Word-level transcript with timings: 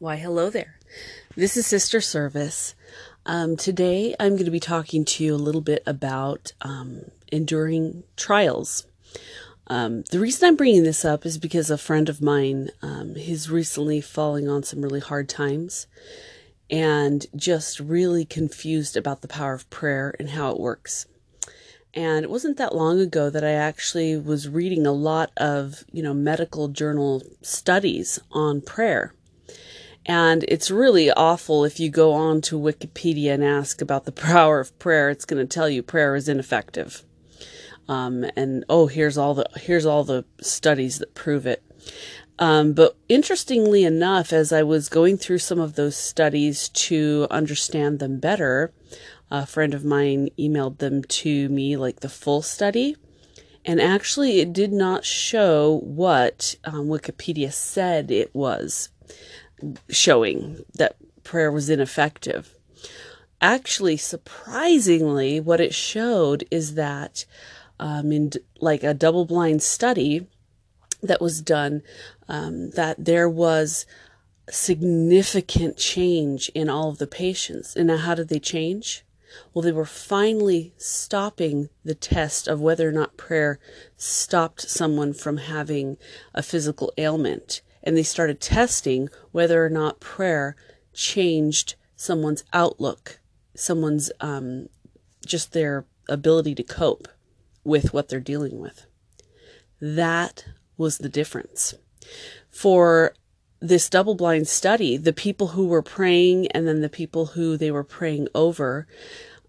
Why, 0.00 0.16
hello 0.16 0.50
there. 0.50 0.80
This 1.36 1.56
is 1.56 1.68
Sister 1.68 2.00
Service. 2.00 2.74
Um, 3.26 3.56
today 3.56 4.16
I'm 4.18 4.32
going 4.32 4.44
to 4.44 4.50
be 4.50 4.58
talking 4.58 5.04
to 5.04 5.22
you 5.22 5.36
a 5.36 5.36
little 5.36 5.60
bit 5.60 5.84
about 5.86 6.52
um, 6.62 7.02
enduring 7.30 8.02
trials. 8.16 8.88
Um, 9.68 10.02
the 10.10 10.18
reason 10.18 10.48
I'm 10.48 10.56
bringing 10.56 10.82
this 10.82 11.04
up 11.04 11.24
is 11.24 11.38
because 11.38 11.70
a 11.70 11.78
friend 11.78 12.08
of 12.08 12.20
mine 12.20 12.70
um, 12.82 13.14
is 13.16 13.48
recently 13.48 14.00
falling 14.00 14.48
on 14.48 14.64
some 14.64 14.82
really 14.82 14.98
hard 14.98 15.28
times 15.28 15.86
and 16.68 17.24
just 17.36 17.78
really 17.78 18.24
confused 18.24 18.96
about 18.96 19.22
the 19.22 19.28
power 19.28 19.54
of 19.54 19.70
prayer 19.70 20.12
and 20.18 20.30
how 20.30 20.50
it 20.50 20.58
works. 20.58 21.06
And 21.94 22.24
it 22.24 22.30
wasn't 22.30 22.56
that 22.56 22.74
long 22.74 22.98
ago 22.98 23.30
that 23.30 23.44
I 23.44 23.52
actually 23.52 24.18
was 24.18 24.48
reading 24.48 24.88
a 24.88 24.92
lot 24.92 25.30
of, 25.36 25.84
you 25.92 26.02
know, 26.02 26.12
medical 26.12 26.66
journal 26.66 27.22
studies 27.42 28.18
on 28.32 28.60
prayer. 28.60 29.14
And 30.06 30.44
it's 30.48 30.70
really 30.70 31.10
awful 31.10 31.64
if 31.64 31.80
you 31.80 31.88
go 31.88 32.12
on 32.12 32.40
to 32.42 32.58
Wikipedia 32.58 33.32
and 33.32 33.44
ask 33.44 33.80
about 33.80 34.04
the 34.04 34.12
power 34.12 34.60
of 34.60 34.78
prayer. 34.78 35.10
It's 35.10 35.24
going 35.24 35.46
to 35.46 35.52
tell 35.52 35.68
you 35.68 35.82
prayer 35.82 36.14
is 36.14 36.28
ineffective. 36.28 37.04
Um, 37.88 38.24
and 38.36 38.64
oh, 38.68 38.86
here's 38.86 39.18
all 39.18 39.34
the 39.34 39.46
here's 39.56 39.84
all 39.84 40.04
the 40.04 40.24
studies 40.40 40.98
that 40.98 41.14
prove 41.14 41.46
it. 41.46 41.62
Um, 42.38 42.72
but 42.72 42.96
interestingly 43.08 43.84
enough, 43.84 44.32
as 44.32 44.52
I 44.52 44.62
was 44.62 44.88
going 44.88 45.18
through 45.18 45.38
some 45.38 45.60
of 45.60 45.74
those 45.74 45.96
studies 45.96 46.68
to 46.70 47.26
understand 47.30 47.98
them 47.98 48.18
better, 48.18 48.72
a 49.30 49.46
friend 49.46 49.74
of 49.74 49.84
mine 49.84 50.30
emailed 50.38 50.78
them 50.78 51.04
to 51.04 51.48
me, 51.48 51.76
like 51.76 52.00
the 52.00 52.08
full 52.08 52.42
study. 52.42 52.96
And 53.66 53.80
actually, 53.80 54.40
it 54.40 54.52
did 54.52 54.72
not 54.72 55.04
show 55.04 55.80
what 55.84 56.56
um, 56.64 56.88
Wikipedia 56.88 57.52
said 57.52 58.10
it 58.10 58.34
was 58.34 58.90
showing 59.88 60.64
that 60.74 60.96
prayer 61.22 61.50
was 61.50 61.70
ineffective. 61.70 62.54
Actually, 63.40 63.96
surprisingly, 63.96 65.40
what 65.40 65.60
it 65.60 65.74
showed 65.74 66.44
is 66.50 66.74
that 66.74 67.24
um, 67.78 68.12
in 68.12 68.30
like 68.60 68.82
a 68.82 68.94
double 68.94 69.24
blind 69.24 69.62
study 69.62 70.26
that 71.02 71.20
was 71.20 71.40
done, 71.42 71.82
um, 72.28 72.70
that 72.70 73.04
there 73.04 73.28
was 73.28 73.84
significant 74.50 75.76
change 75.76 76.50
in 76.54 76.68
all 76.68 76.90
of 76.90 76.98
the 76.98 77.06
patients. 77.06 77.74
And 77.76 77.88
now, 77.88 77.96
how 77.98 78.14
did 78.14 78.28
they 78.28 78.38
change? 78.38 79.04
Well, 79.52 79.62
they 79.62 79.72
were 79.72 79.84
finally 79.84 80.72
stopping 80.76 81.68
the 81.84 81.94
test 81.94 82.46
of 82.46 82.60
whether 82.60 82.88
or 82.88 82.92
not 82.92 83.16
prayer 83.16 83.58
stopped 83.96 84.62
someone 84.62 85.12
from 85.12 85.38
having 85.38 85.96
a 86.32 86.42
physical 86.42 86.92
ailment 86.96 87.60
and 87.84 87.96
they 87.96 88.02
started 88.02 88.40
testing 88.40 89.08
whether 89.30 89.64
or 89.64 89.70
not 89.70 90.00
prayer 90.00 90.56
changed 90.92 91.76
someone's 91.94 92.42
outlook, 92.52 93.20
someone's 93.54 94.10
um, 94.20 94.68
just 95.24 95.52
their 95.52 95.84
ability 96.08 96.54
to 96.56 96.62
cope 96.62 97.06
with 97.62 97.92
what 97.92 98.08
they're 98.08 98.20
dealing 98.20 98.58
with. 98.58 98.86
That 99.80 100.44
was 100.76 100.98
the 100.98 101.08
difference. 101.08 101.74
For 102.50 103.14
this 103.60 103.88
double 103.88 104.14
blind 104.14 104.48
study, 104.48 104.96
the 104.96 105.12
people 105.12 105.48
who 105.48 105.66
were 105.66 105.82
praying 105.82 106.48
and 106.48 106.66
then 106.66 106.80
the 106.80 106.88
people 106.88 107.26
who 107.26 107.56
they 107.56 107.70
were 107.70 107.84
praying 107.84 108.28
over, 108.34 108.86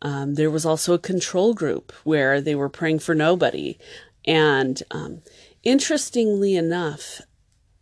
um, 0.02 0.36
there 0.36 0.52
was 0.52 0.66
also 0.66 0.94
a 0.94 1.00
control 1.00 1.54
group 1.54 1.92
where 2.04 2.40
they 2.42 2.56
were 2.56 2.70
praying 2.70 3.00
for 3.00 3.16
nobody. 3.16 3.78
And 4.26 4.82
um, 4.92 5.22
interestingly 5.64 6.56
enough, 6.56 7.22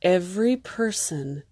every 0.03 0.55
person 0.55 1.43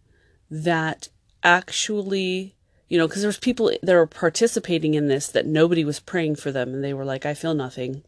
that 0.49 1.07
actually 1.43 2.55
you 2.87 2.97
know 2.97 3.07
because 3.07 3.21
there's 3.21 3.39
people 3.39 3.71
that 3.81 3.95
are 3.95 4.05
participating 4.05 4.93
in 4.93 5.07
this 5.07 5.27
that 5.27 5.47
nobody 5.47 5.83
was 5.83 5.99
praying 5.99 6.35
for 6.35 6.51
them 6.51 6.73
and 6.73 6.83
they 6.83 6.93
were 6.93 7.05
like 7.05 7.25
i 7.25 7.33
feel 7.33 7.53
nothing. 7.53 8.03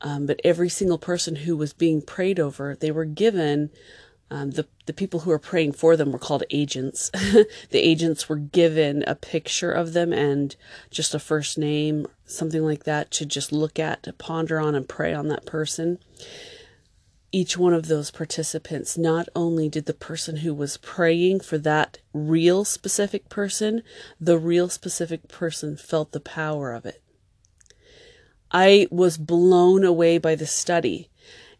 Um, 0.00 0.26
but 0.26 0.40
every 0.44 0.68
single 0.68 0.98
person 0.98 1.36
who 1.36 1.56
was 1.56 1.72
being 1.72 2.02
prayed 2.02 2.40
over 2.40 2.76
they 2.78 2.90
were 2.90 3.04
given 3.04 3.70
um, 4.30 4.52
the, 4.52 4.66
the 4.86 4.92
people 4.92 5.20
who 5.20 5.30
were 5.30 5.38
praying 5.38 5.72
for 5.72 5.96
them 5.96 6.10
were 6.10 6.18
called 6.18 6.44
agents. 6.50 7.10
The 7.70 7.78
agents 7.78 8.28
were 8.28 8.36
given 8.36 9.04
a 9.06 9.14
picture 9.14 9.70
of 9.70 9.92
them 9.92 10.12
and 10.12 10.56
just 10.90 11.14
a 11.14 11.18
first 11.18 11.58
name 11.58 12.06
something 12.24 12.64
like 12.64 12.84
that 12.84 13.10
to 13.12 13.26
just 13.26 13.52
look 13.52 13.78
at 13.78 14.02
to 14.02 14.12
ponder 14.12 14.58
on 14.58 14.74
and 14.74 14.88
pray 14.88 15.12
on 15.12 15.28
that 15.28 15.46
person 15.46 15.98
each 17.34 17.58
one 17.58 17.74
of 17.74 17.88
those 17.88 18.12
participants, 18.12 18.96
not 18.96 19.28
only 19.34 19.68
did 19.68 19.86
the 19.86 19.92
person 19.92 20.36
who 20.36 20.54
was 20.54 20.76
praying 20.76 21.40
for 21.40 21.58
that 21.58 21.98
real 22.12 22.64
specific 22.64 23.28
person, 23.28 23.82
the 24.20 24.38
real 24.38 24.68
specific 24.68 25.26
person 25.26 25.76
felt 25.76 26.12
the 26.12 26.20
power 26.20 26.72
of 26.72 26.86
it. 26.86 27.02
I 28.52 28.86
was 28.92 29.18
blown 29.18 29.82
away 29.82 30.16
by 30.18 30.36
the 30.36 30.46
study, 30.46 31.10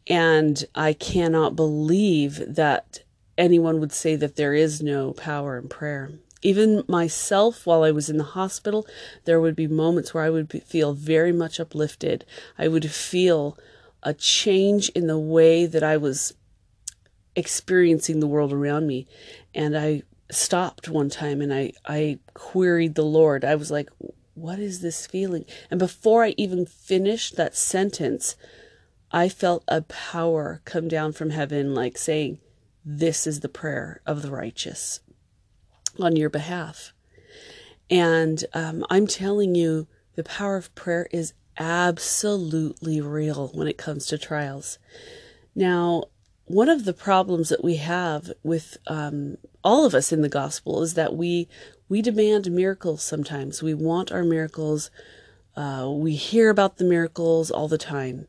and 0.06 0.64
I 0.76 0.92
cannot 0.92 1.56
believe 1.56 2.54
that 2.54 3.02
anyone 3.36 3.80
would 3.80 3.92
say 3.92 4.14
that 4.14 4.36
there 4.36 4.54
is 4.54 4.80
no 4.80 5.12
power 5.12 5.58
in 5.58 5.68
prayer. 5.68 6.12
Even 6.40 6.84
myself, 6.86 7.66
while 7.66 7.82
I 7.82 7.90
was 7.90 8.08
in 8.08 8.18
the 8.18 8.22
hospital, 8.22 8.86
there 9.24 9.40
would 9.40 9.56
be 9.56 9.66
moments 9.66 10.14
where 10.14 10.22
I 10.22 10.30
would 10.30 10.62
feel 10.64 10.92
very 10.92 11.32
much 11.32 11.58
uplifted. 11.58 12.24
I 12.56 12.68
would 12.68 12.92
feel 12.92 13.58
a 14.04 14.14
change 14.14 14.88
in 14.90 15.06
the 15.06 15.18
way 15.18 15.66
that 15.66 15.82
I 15.82 15.96
was 15.96 16.34
experiencing 17.34 18.20
the 18.20 18.26
world 18.26 18.52
around 18.52 18.86
me. 18.86 19.06
And 19.54 19.76
I 19.76 20.02
stopped 20.30 20.88
one 20.88 21.10
time 21.10 21.40
and 21.40 21.52
I, 21.52 21.72
I 21.86 22.18
queried 22.34 22.94
the 22.94 23.04
Lord. 23.04 23.44
I 23.44 23.54
was 23.54 23.70
like, 23.70 23.88
what 24.34 24.58
is 24.58 24.80
this 24.80 25.06
feeling? 25.06 25.44
And 25.70 25.78
before 25.78 26.24
I 26.24 26.34
even 26.36 26.66
finished 26.66 27.36
that 27.36 27.56
sentence, 27.56 28.36
I 29.10 29.28
felt 29.28 29.64
a 29.68 29.82
power 29.82 30.60
come 30.64 30.88
down 30.88 31.12
from 31.12 31.30
heaven, 31.30 31.74
like 31.74 31.96
saying, 31.96 32.38
This 32.84 33.28
is 33.28 33.40
the 33.40 33.48
prayer 33.48 34.00
of 34.04 34.22
the 34.22 34.30
righteous 34.30 35.00
on 36.00 36.16
your 36.16 36.30
behalf. 36.30 36.92
And 37.88 38.44
um, 38.54 38.84
I'm 38.90 39.06
telling 39.06 39.54
you, 39.54 39.86
the 40.16 40.24
power 40.24 40.56
of 40.56 40.74
prayer 40.74 41.06
is 41.12 41.32
absolutely 41.58 43.00
real 43.00 43.48
when 43.48 43.68
it 43.68 43.78
comes 43.78 44.06
to 44.06 44.18
trials. 44.18 44.78
Now, 45.54 46.04
one 46.46 46.68
of 46.68 46.84
the 46.84 46.92
problems 46.92 47.48
that 47.48 47.64
we 47.64 47.76
have 47.76 48.30
with 48.42 48.76
um, 48.86 49.36
all 49.62 49.86
of 49.86 49.94
us 49.94 50.12
in 50.12 50.20
the 50.22 50.28
gospel 50.28 50.82
is 50.82 50.94
that 50.94 51.14
we 51.14 51.48
we 51.88 52.02
demand 52.02 52.50
miracles 52.50 53.02
sometimes. 53.02 53.62
We 53.62 53.74
want 53.74 54.10
our 54.10 54.24
miracles. 54.24 54.90
Uh, 55.56 55.88
we 55.90 56.16
hear 56.16 56.50
about 56.50 56.78
the 56.78 56.84
miracles 56.84 57.50
all 57.50 57.68
the 57.68 57.78
time, 57.78 58.26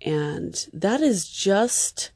and 0.00 0.66
that 0.72 1.00
is 1.00 1.28
just 1.28 2.12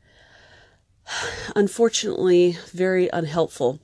unfortunately 1.56 2.56
very 2.72 3.08
unhelpful. 3.12 3.80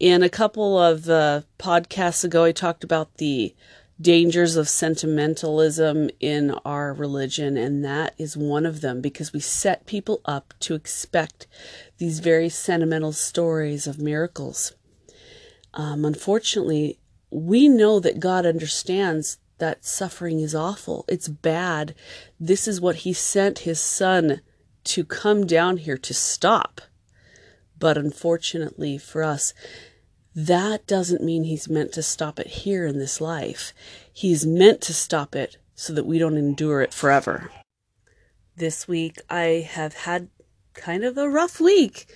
In 0.00 0.22
a 0.22 0.28
couple 0.28 0.78
of 0.78 1.08
uh, 1.08 1.42
podcasts 1.58 2.24
ago, 2.24 2.44
I 2.44 2.52
talked 2.52 2.84
about 2.84 3.16
the 3.16 3.54
dangers 4.00 4.56
of 4.56 4.68
sentimentalism 4.68 6.10
in 6.18 6.50
our 6.64 6.92
religion, 6.92 7.56
and 7.56 7.84
that 7.84 8.14
is 8.18 8.36
one 8.36 8.66
of 8.66 8.80
them 8.80 9.00
because 9.00 9.32
we 9.32 9.40
set 9.40 9.86
people 9.86 10.20
up 10.24 10.52
to 10.60 10.74
expect 10.74 11.46
these 11.98 12.20
very 12.20 12.48
sentimental 12.48 13.12
stories 13.12 13.86
of 13.86 13.98
miracles. 13.98 14.72
Um, 15.74 16.04
unfortunately, 16.04 16.98
we 17.30 17.68
know 17.68 18.00
that 18.00 18.20
God 18.20 18.46
understands 18.46 19.38
that 19.58 19.84
suffering 19.84 20.40
is 20.40 20.54
awful, 20.54 21.04
it's 21.08 21.28
bad. 21.28 21.94
This 22.40 22.66
is 22.66 22.80
what 22.80 22.96
He 22.96 23.12
sent 23.12 23.60
His 23.60 23.80
Son 23.80 24.40
to 24.84 25.04
come 25.04 25.46
down 25.46 25.78
here 25.78 25.98
to 25.98 26.14
stop. 26.14 26.80
But 27.78 27.96
unfortunately 27.96 28.98
for 28.98 29.22
us, 29.22 29.54
that 30.34 30.86
doesn't 30.86 31.22
mean 31.22 31.44
he's 31.44 31.68
meant 31.68 31.92
to 31.92 32.02
stop 32.02 32.40
it 32.40 32.46
here 32.46 32.86
in 32.86 32.98
this 32.98 33.20
life. 33.20 33.72
He's 34.12 34.44
meant 34.44 34.80
to 34.82 34.94
stop 34.94 35.36
it 35.36 35.58
so 35.74 35.92
that 35.92 36.06
we 36.06 36.18
don't 36.18 36.36
endure 36.36 36.82
it 36.82 36.92
forever. 36.92 37.50
This 38.56 38.88
week 38.88 39.20
I 39.30 39.68
have 39.70 39.94
had 39.94 40.28
kind 40.74 41.04
of 41.04 41.16
a 41.16 41.28
rough 41.28 41.60
week. 41.60 42.06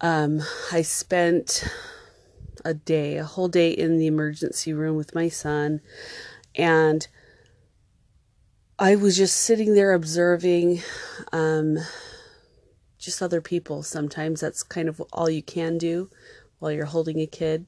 Um, 0.00 0.42
I 0.72 0.82
spent 0.82 1.64
a 2.64 2.74
day, 2.74 3.16
a 3.16 3.24
whole 3.24 3.48
day 3.48 3.70
in 3.70 3.98
the 3.98 4.06
emergency 4.06 4.72
room 4.72 4.96
with 4.96 5.14
my 5.14 5.28
son, 5.28 5.80
and 6.54 7.06
I 8.78 8.96
was 8.96 9.16
just 9.16 9.36
sitting 9.36 9.74
there 9.74 9.92
observing 9.92 10.82
um, 11.32 11.78
just 12.98 13.22
other 13.22 13.40
people. 13.40 13.82
Sometimes 13.82 14.40
that's 14.40 14.62
kind 14.62 14.88
of 14.88 15.00
all 15.12 15.28
you 15.30 15.42
can 15.42 15.78
do 15.78 16.10
while 16.60 16.70
you're 16.70 16.84
holding 16.84 17.18
a 17.20 17.26
kid. 17.26 17.66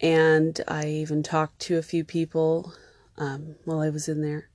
And 0.00 0.60
I 0.68 0.86
even 0.88 1.22
talked 1.22 1.60
to 1.60 1.78
a 1.78 1.82
few 1.82 2.04
people 2.04 2.74
um, 3.16 3.54
while 3.64 3.80
I 3.80 3.88
was 3.88 4.08
in 4.08 4.20
there. 4.20 4.50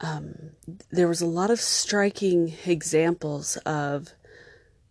Um, 0.00 0.50
there 0.90 1.08
was 1.08 1.20
a 1.20 1.26
lot 1.26 1.50
of 1.50 1.60
striking 1.60 2.54
examples 2.64 3.56
of 3.66 4.12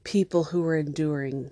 people 0.04 0.46
who 0.46 0.62
were 0.62 0.76
enduring 0.76 1.52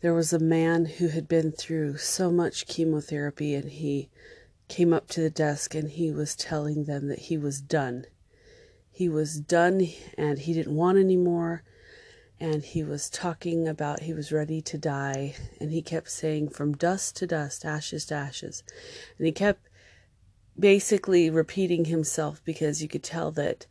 there 0.00 0.14
was 0.14 0.32
a 0.32 0.38
man 0.38 0.86
who 0.86 1.08
had 1.08 1.28
been 1.28 1.52
through 1.52 1.98
so 1.98 2.30
much 2.30 2.66
chemotherapy 2.66 3.54
and 3.54 3.70
he 3.70 4.08
came 4.68 4.92
up 4.92 5.08
to 5.08 5.20
the 5.20 5.30
desk 5.30 5.74
and 5.74 5.90
he 5.90 6.10
was 6.10 6.34
telling 6.34 6.84
them 6.84 7.08
that 7.08 7.18
he 7.18 7.36
was 7.36 7.60
done. 7.60 8.06
He 8.90 9.08
was 9.08 9.40
done 9.40 9.86
and 10.16 10.38
he 10.38 10.54
didn't 10.54 10.74
want 10.74 10.98
any 10.98 11.16
more. 11.16 11.62
And 12.40 12.64
he 12.64 12.82
was 12.82 13.10
talking 13.10 13.68
about 13.68 14.00
he 14.00 14.14
was 14.14 14.32
ready 14.32 14.62
to 14.62 14.78
die. 14.78 15.34
And 15.60 15.70
he 15.70 15.82
kept 15.82 16.10
saying, 16.10 16.50
from 16.50 16.76
dust 16.76 17.16
to 17.16 17.26
dust, 17.26 17.64
ashes 17.64 18.06
to 18.06 18.14
ashes. 18.14 18.62
And 19.18 19.26
he 19.26 19.32
kept 19.32 19.68
basically 20.58 21.30
repeating 21.30 21.86
himself 21.86 22.42
because 22.44 22.82
you 22.82 22.88
could 22.88 23.02
tell 23.02 23.30
that 23.32 23.66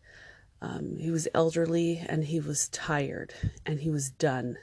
um, 0.62 0.98
he 0.98 1.10
was 1.10 1.28
elderly 1.34 2.04
and 2.08 2.26
he 2.26 2.40
was 2.40 2.70
tired 2.70 3.34
and 3.66 3.80
he 3.80 3.90
was 3.90 4.10
done. 4.12 4.58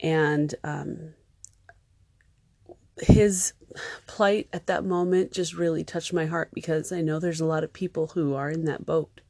And 0.00 0.54
um, 0.64 1.14
his 3.00 3.52
plight 4.06 4.48
at 4.52 4.66
that 4.66 4.84
moment 4.84 5.32
just 5.32 5.54
really 5.54 5.84
touched 5.84 6.12
my 6.12 6.26
heart 6.26 6.50
because 6.52 6.92
I 6.92 7.00
know 7.00 7.18
there's 7.18 7.40
a 7.40 7.46
lot 7.46 7.64
of 7.64 7.72
people 7.72 8.08
who 8.08 8.34
are 8.34 8.50
in 8.50 8.64
that 8.66 8.86
boat 8.86 9.20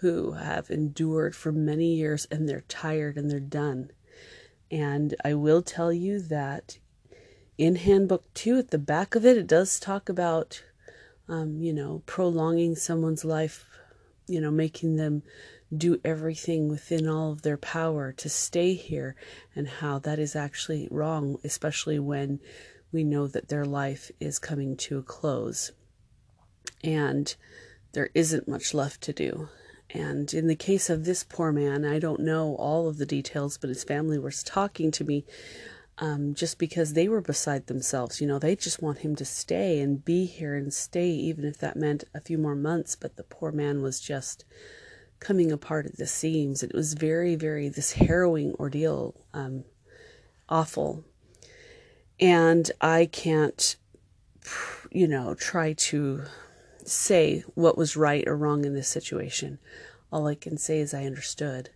who 0.00 0.32
have 0.32 0.70
endured 0.70 1.34
for 1.34 1.52
many 1.52 1.94
years 1.94 2.26
and 2.30 2.48
they're 2.48 2.64
tired 2.68 3.16
and 3.16 3.30
they're 3.30 3.40
done. 3.40 3.90
And 4.70 5.14
I 5.24 5.34
will 5.34 5.62
tell 5.62 5.92
you 5.92 6.20
that 6.20 6.78
in 7.56 7.76
Handbook 7.76 8.32
2, 8.34 8.58
at 8.58 8.70
the 8.70 8.78
back 8.78 9.14
of 9.14 9.24
it, 9.24 9.36
it 9.36 9.46
does 9.46 9.80
talk 9.80 10.08
about, 10.08 10.62
um, 11.28 11.60
you 11.60 11.72
know, 11.72 12.02
prolonging 12.06 12.76
someone's 12.76 13.24
life, 13.24 13.64
you 14.26 14.40
know, 14.40 14.50
making 14.50 14.96
them 14.96 15.22
do 15.76 16.00
everything 16.04 16.68
within 16.68 17.08
all 17.08 17.32
of 17.32 17.42
their 17.42 17.56
power 17.56 18.12
to 18.12 18.28
stay 18.28 18.74
here, 18.74 19.16
and 19.54 19.68
how 19.68 19.98
that 19.98 20.18
is 20.18 20.36
actually 20.36 20.88
wrong, 20.90 21.38
especially 21.44 21.98
when 21.98 22.40
we 22.92 23.04
know 23.04 23.26
that 23.26 23.48
their 23.48 23.64
life 23.64 24.10
is 24.20 24.38
coming 24.38 24.76
to 24.76 24.98
a 24.98 25.02
close 25.02 25.72
and 26.82 27.34
there 27.92 28.10
isn't 28.14 28.48
much 28.48 28.74
left 28.74 29.00
to 29.02 29.12
do. 29.12 29.48
And 29.90 30.32
in 30.34 30.48
the 30.48 30.56
case 30.56 30.90
of 30.90 31.04
this 31.04 31.24
poor 31.24 31.50
man, 31.50 31.84
I 31.84 31.98
don't 31.98 32.20
know 32.20 32.54
all 32.56 32.88
of 32.88 32.98
the 32.98 33.06
details, 33.06 33.56
but 33.56 33.68
his 33.68 33.84
family 33.84 34.18
was 34.18 34.42
talking 34.42 34.90
to 34.92 35.04
me 35.04 35.24
um, 35.98 36.34
just 36.34 36.58
because 36.58 36.92
they 36.92 37.08
were 37.08 37.20
beside 37.20 37.66
themselves. 37.66 38.20
You 38.20 38.26
know, 38.26 38.38
they 38.38 38.54
just 38.54 38.82
want 38.82 38.98
him 38.98 39.16
to 39.16 39.24
stay 39.24 39.80
and 39.80 40.04
be 40.04 40.26
here 40.26 40.54
and 40.54 40.72
stay, 40.72 41.08
even 41.08 41.44
if 41.44 41.58
that 41.58 41.76
meant 41.76 42.04
a 42.14 42.20
few 42.20 42.38
more 42.38 42.54
months. 42.54 42.96
But 42.96 43.16
the 43.16 43.24
poor 43.24 43.50
man 43.50 43.82
was 43.82 44.00
just 44.00 44.44
coming 45.20 45.50
apart 45.50 45.86
at 45.86 45.96
the 45.96 46.06
seams. 46.06 46.62
It 46.62 46.74
was 46.74 46.94
very, 46.94 47.34
very, 47.34 47.68
this 47.68 47.92
harrowing 47.92 48.54
ordeal, 48.54 49.14
um, 49.34 49.64
awful. 50.48 51.04
And 52.20 52.70
I 52.80 53.06
can't, 53.06 53.76
you 54.90 55.08
know, 55.08 55.34
try 55.34 55.72
to 55.72 56.24
say 56.88 57.44
what 57.54 57.78
was 57.78 57.96
right 57.96 58.26
or 58.26 58.36
wrong 58.36 58.64
in 58.64 58.74
this 58.74 58.88
situation. 58.88 59.58
All 60.12 60.26
I 60.26 60.34
can 60.34 60.56
say 60.56 60.78
is 60.78 60.94
I 60.94 61.04
understood. 61.04 61.70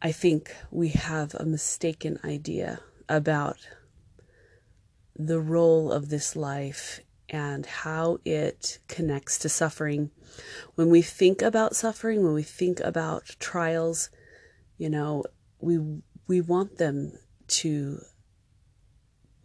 I 0.00 0.12
think 0.12 0.54
we 0.70 0.90
have 0.90 1.34
a 1.34 1.44
mistaken 1.44 2.18
idea 2.24 2.80
about 3.08 3.56
the 5.14 5.40
role 5.40 5.90
of 5.90 6.10
this 6.10 6.36
life 6.36 7.00
and 7.28 7.66
how 7.66 8.18
it 8.24 8.78
connects 8.88 9.38
to 9.38 9.48
suffering. 9.48 10.10
When 10.74 10.90
we 10.90 11.02
think 11.02 11.42
about 11.42 11.74
suffering, 11.74 12.22
when 12.22 12.34
we 12.34 12.42
think 12.42 12.80
about 12.80 13.36
trials, 13.40 14.10
you 14.78 14.90
know, 14.90 15.24
we 15.58 15.78
we 16.28 16.40
want 16.40 16.78
them 16.78 17.18
to 17.48 18.00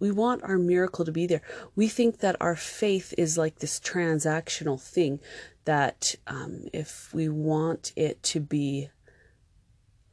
we 0.01 0.09
want 0.11 0.43
our 0.43 0.57
miracle 0.57 1.05
to 1.05 1.11
be 1.11 1.27
there. 1.27 1.43
We 1.75 1.87
think 1.87 2.17
that 2.17 2.35
our 2.41 2.55
faith 2.55 3.13
is 3.19 3.37
like 3.37 3.59
this 3.59 3.79
transactional 3.79 4.81
thing, 4.81 5.19
that 5.65 6.15
um, 6.25 6.65
if 6.73 7.13
we 7.13 7.29
want 7.29 7.93
it 7.95 8.21
to 8.23 8.39
be, 8.39 8.89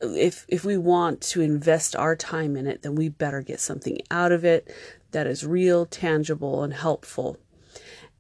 if 0.00 0.44
if 0.46 0.62
we 0.62 0.76
want 0.76 1.23
to 1.23 1.40
invest 1.40 1.96
our 1.96 2.14
time 2.14 2.55
in 2.55 2.67
it, 2.67 2.82
then 2.82 2.94
we 2.94 3.08
better 3.08 3.40
get 3.40 3.61
something 3.61 3.99
out 4.11 4.31
of 4.31 4.44
it 4.44 4.70
that 5.12 5.26
is 5.26 5.46
real, 5.46 5.87
tangible, 5.87 6.62
and 6.62 6.75
helpful. 6.75 7.38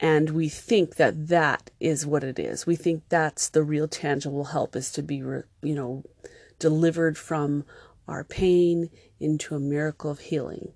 And 0.00 0.30
we 0.30 0.48
think 0.48 0.96
that 0.96 1.28
that 1.28 1.70
is 1.80 2.06
what 2.06 2.24
it 2.24 2.38
is. 2.38 2.66
We 2.66 2.76
think 2.76 3.02
that's 3.10 3.48
the 3.48 3.62
real 3.62 3.88
tangible 3.88 4.44
help 4.44 4.74
is 4.74 4.90
to 4.92 5.02
be, 5.02 5.16
you 5.16 5.44
know, 5.62 6.04
delivered 6.58 7.18
from 7.18 7.64
our 8.06 8.24
pain 8.24 8.88
into 9.20 9.54
a 9.54 9.60
miracle 9.60 10.10
of 10.10 10.20
healing 10.20 10.72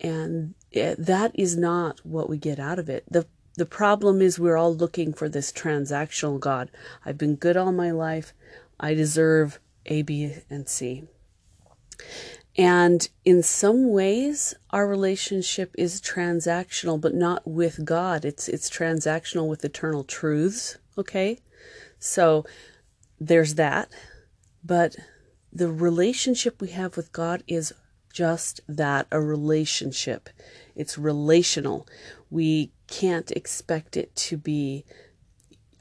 and 0.00 0.54
it, 0.70 1.04
that 1.04 1.32
is 1.34 1.56
not 1.56 2.04
what 2.04 2.28
we 2.28 2.38
get 2.38 2.58
out 2.58 2.78
of 2.78 2.88
it. 2.88 3.04
The 3.10 3.26
the 3.56 3.66
problem 3.66 4.22
is 4.22 4.38
we're 4.38 4.56
all 4.56 4.74
looking 4.74 5.12
for 5.12 5.28
this 5.28 5.52
transactional 5.52 6.38
God. 6.38 6.70
I've 7.04 7.18
been 7.18 7.34
good 7.36 7.56
all 7.56 7.72
my 7.72 7.90
life. 7.90 8.32
I 8.78 8.94
deserve 8.94 9.58
A, 9.86 10.02
B, 10.02 10.34
and 10.48 10.68
C. 10.68 11.04
And 12.56 13.08
in 13.24 13.42
some 13.42 13.90
ways, 13.90 14.54
our 14.70 14.86
relationship 14.86 15.74
is 15.76 16.00
transactional, 16.00 17.00
but 17.00 17.14
not 17.14 17.46
with 17.46 17.84
God. 17.84 18.24
It's 18.24 18.48
it's 18.48 18.70
transactional 18.70 19.48
with 19.48 19.64
eternal 19.64 20.04
truths. 20.04 20.78
Okay, 20.96 21.38
so 21.98 22.44
there's 23.20 23.54
that. 23.56 23.90
But 24.64 24.96
the 25.52 25.70
relationship 25.70 26.60
we 26.60 26.68
have 26.68 26.96
with 26.96 27.12
God 27.12 27.42
is 27.46 27.72
just 28.12 28.60
that 28.68 29.06
a 29.10 29.20
relationship. 29.20 30.28
It's 30.74 30.98
relational. 30.98 31.86
We 32.30 32.72
can't 32.86 33.30
expect 33.32 33.96
it 33.96 34.14
to 34.16 34.36
be. 34.36 34.84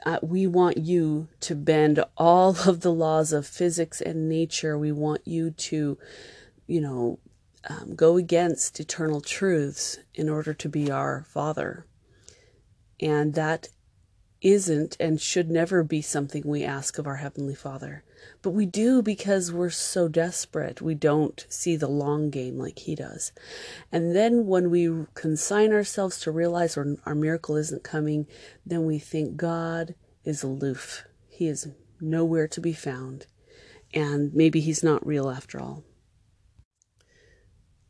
Uh, 0.05 0.19
we 0.21 0.47
want 0.47 0.77
you 0.77 1.27
to 1.41 1.55
bend 1.55 2.03
all 2.17 2.55
of 2.67 2.81
the 2.81 2.93
laws 2.93 3.33
of 3.33 3.45
physics 3.45 3.99
and 4.01 4.29
nature. 4.29 4.77
We 4.77 4.91
want 4.91 5.27
you 5.27 5.51
to, 5.51 5.97
you 6.67 6.81
know, 6.81 7.19
um, 7.67 7.95
go 7.95 8.15
against 8.17 8.79
eternal 8.79 9.21
truths 9.21 9.99
in 10.15 10.29
order 10.29 10.53
to 10.53 10.69
be 10.69 10.89
our 10.89 11.25
Father. 11.27 11.85
And 13.01 13.33
that 13.33 13.69
isn't 14.41 14.95
and 14.99 15.19
should 15.19 15.49
never 15.51 15.83
be 15.83 16.01
something 16.01 16.43
we 16.45 16.63
ask 16.63 16.97
of 16.97 17.07
our 17.07 17.17
Heavenly 17.17 17.55
Father. 17.55 18.03
But 18.41 18.51
we 18.51 18.65
do 18.65 19.01
because 19.01 19.51
we're 19.51 19.69
so 19.69 20.07
desperate. 20.07 20.81
We 20.81 20.95
don't 20.95 21.45
see 21.49 21.75
the 21.75 21.87
long 21.87 22.29
game 22.29 22.57
like 22.57 22.79
He 22.79 22.95
does. 22.95 23.31
And 23.91 24.15
then 24.15 24.45
when 24.45 24.69
we 24.69 25.05
consign 25.13 25.73
ourselves 25.73 26.19
to 26.21 26.31
realize 26.31 26.77
our, 26.77 26.95
our 27.05 27.15
miracle 27.15 27.55
isn't 27.55 27.83
coming, 27.83 28.27
then 28.65 28.85
we 28.85 28.99
think 28.99 29.37
God 29.37 29.95
is 30.23 30.43
aloof. 30.43 31.05
He 31.27 31.47
is 31.47 31.67
nowhere 31.99 32.47
to 32.47 32.61
be 32.61 32.73
found. 32.73 33.27
And 33.93 34.33
maybe 34.33 34.59
He's 34.59 34.83
not 34.83 35.05
real 35.05 35.29
after 35.29 35.59
all. 35.59 35.83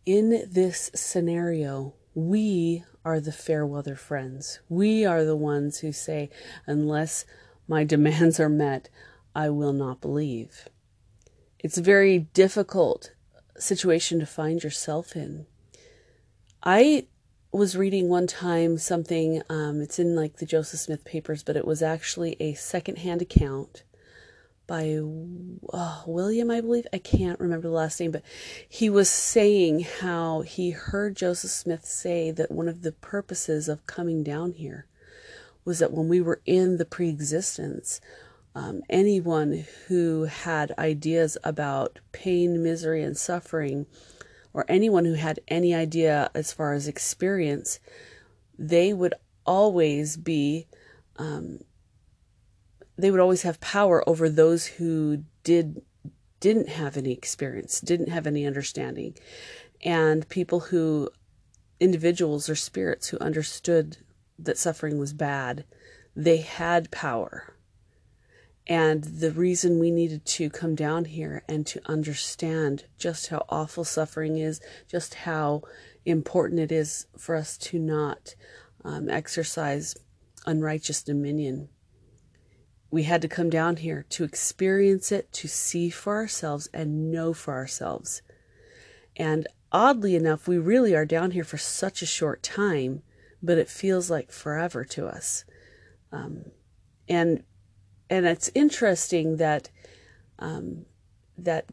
In 0.06 0.48
this 0.50 0.90
scenario, 0.96 1.94
we 2.16 2.84
are 3.06 3.20
the 3.20 3.32
fair 3.32 3.66
weather 3.66 3.96
friends. 3.96 4.60
We 4.68 5.06
are 5.06 5.24
the 5.24 5.36
ones 5.36 5.80
who 5.80 5.92
say, 5.92 6.30
unless 6.66 7.26
my 7.68 7.84
demands 7.96 8.40
are 8.40 8.50
met, 8.50 8.90
I 9.36 9.50
will 9.50 9.74
not 9.74 10.02
believe. 10.02 10.68
It's 11.60 11.78
a 11.78 11.84
very 11.84 12.20
difficult 12.34 13.14
situation 13.58 14.20
to 14.20 14.26
find 14.26 14.64
yourself 14.64 15.16
in. 15.16 15.46
I 16.64 17.08
was 17.52 17.76
reading 17.76 18.10
one 18.10 18.28
time 18.28 18.78
something, 18.78 19.42
um, 19.50 19.82
it's 19.82 20.00
in 20.00 20.16
like 20.16 20.38
the 20.38 20.46
Joseph 20.46 20.80
Smith 20.80 21.04
papers, 21.04 21.44
but 21.44 21.56
it 21.56 21.66
was 21.66 21.82
actually 21.82 22.36
a 22.40 22.54
secondhand 22.54 23.22
account 23.22 23.84
by 24.68 25.00
uh, 25.74 26.04
William, 26.06 26.52
I 26.52 26.62
believe. 26.62 26.86
I 26.94 27.00
can't 27.00 27.40
remember 27.40 27.68
the 27.68 27.74
last 27.74 28.00
name, 28.00 28.12
but 28.12 28.22
he 28.68 28.88
was 28.88 29.10
saying 29.10 29.80
how 30.00 30.42
he 30.42 30.70
heard 30.70 31.16
Joseph 31.16 31.50
Smith 31.50 31.86
say 31.86 32.30
that 32.32 32.52
one 32.52 32.68
of 32.68 32.84
the 32.84 32.92
purposes 32.92 33.68
of 33.68 33.88
coming 33.88 34.24
down 34.24 34.54
here 34.54 34.86
was 35.66 35.80
that 35.80 35.92
when 35.92 36.08
we 36.08 36.22
were 36.22 36.42
in 36.46 36.78
the 36.78 36.86
pre-existence, 36.86 38.00
um, 38.56 38.82
anyone 38.90 39.66
who 39.88 40.24
had 40.26 40.74
ideas 40.78 41.38
about 41.44 42.00
pain, 42.12 42.64
misery, 42.64 43.04
and 43.04 43.18
suffering, 43.18 43.86
or 44.54 44.66
anyone 44.68 45.06
who 45.06 45.14
had 45.14 45.40
any 45.48 45.74
idea 45.74 46.30
as 46.34 46.52
far 46.52 46.74
as 46.74 46.88
experience, 46.88 47.80
they 48.58 48.94
would 48.94 49.14
always 49.46 50.18
be 50.18 50.68
um, 51.18 51.60
they 52.98 53.12
would 53.12 53.20
always 53.20 53.44
have 53.44 53.62
power 53.62 54.08
over 54.08 54.30
those 54.30 54.66
who 54.66 55.24
did 55.44 55.82
didn't 56.40 56.70
have 56.70 56.96
any 56.96 57.12
experience, 57.12 57.82
didn't 57.82 58.10
have 58.10 58.26
any 58.26 58.46
understanding, 58.46 59.16
and 59.84 60.28
people 60.30 60.60
who 60.60 61.10
individuals 61.80 62.50
or 62.50 62.56
spirits 62.56 63.10
who 63.10 63.18
understood 63.20 63.98
that 64.38 64.58
suffering 64.58 64.98
was 64.98 65.14
bad, 65.14 65.66
they 66.16 66.38
had 66.38 66.92
power. 66.92 67.54
And 68.70 69.04
the 69.04 69.32
reason 69.32 69.80
we 69.80 69.90
needed 69.90 70.26
to 70.28 70.52
come 70.52 70.76
down 70.76 71.06
here 71.06 71.44
and 71.50 71.66
to 71.66 71.82
understand 71.88 72.86
just 73.00 73.30
how 73.30 73.44
awful 73.50 73.84
suffering 73.84 74.38
is, 74.38 74.62
just 74.88 75.16
how 75.16 75.64
important 76.06 76.60
it 76.60 76.72
is 76.72 77.08
for 77.18 77.36
us 77.36 77.58
to 77.58 77.80
not 77.80 78.36
um, 78.86 79.10
exercise 79.10 79.98
unrighteous 80.46 81.02
dominion. 81.02 81.70
We 82.92 83.04
had 83.04 83.24
to 83.24 83.28
come 83.28 83.50
down 83.50 83.78
here 83.78 84.06
to 84.10 84.24
experience 84.24 85.12
it, 85.12 85.34
to 85.34 85.48
see 85.48 85.90
for 85.90 86.18
ourselves, 86.18 86.70
and 86.72 87.12
know 87.12 87.34
for 87.34 87.56
ourselves. 87.56 88.22
And 89.18 89.48
oddly 89.72 90.16
enough, 90.16 90.48
we 90.48 90.60
really 90.60 90.96
are 90.96 91.06
down 91.08 91.32
here 91.32 91.44
for 91.44 91.58
such 91.58 92.04
a 92.04 92.08
short 92.08 92.44
time, 92.44 93.02
but 93.42 93.58
it 93.58 93.68
feels 93.68 94.12
like 94.12 94.32
forever 94.32 94.86
to 94.86 95.08
us. 95.08 95.44
Um, 96.12 96.46
and 97.08 97.44
and 98.10 98.26
it's 98.26 98.52
interesting 98.56 99.38
that 99.38 99.70
um, 100.40 100.86
that 101.38 101.66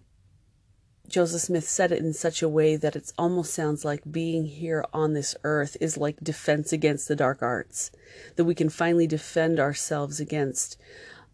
Joseph 1.08 1.42
Smith 1.42 1.68
said 1.68 1.92
it 1.92 2.00
in 2.00 2.12
such 2.12 2.42
a 2.42 2.48
way 2.48 2.76
that 2.76 2.96
it 2.96 3.12
almost 3.16 3.54
sounds 3.54 3.84
like 3.84 4.10
being 4.10 4.46
here 4.46 4.84
on 4.92 5.12
this 5.12 5.36
earth 5.44 5.76
is 5.80 5.96
like 5.96 6.16
defense 6.20 6.72
against 6.72 7.06
the 7.06 7.16
dark 7.16 7.42
arts, 7.42 7.90
that 8.34 8.44
we 8.44 8.54
can 8.54 8.68
finally 8.68 9.06
defend 9.06 9.60
ourselves 9.60 10.18
against 10.18 10.76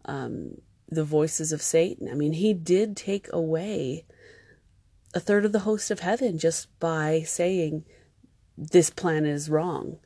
um, 0.05 0.61
the 0.89 1.03
voices 1.03 1.51
of 1.51 1.61
Satan. 1.61 2.07
I 2.09 2.13
mean, 2.13 2.33
he 2.33 2.53
did 2.53 2.95
take 2.95 3.27
away 3.33 4.05
a 5.13 5.19
third 5.19 5.45
of 5.45 5.51
the 5.51 5.59
host 5.59 5.91
of 5.91 5.99
heaven 5.99 6.37
just 6.37 6.67
by 6.79 7.23
saying 7.25 7.83
this 8.57 8.89
plan 8.89 9.25
is 9.25 9.49
wrong. 9.49 9.97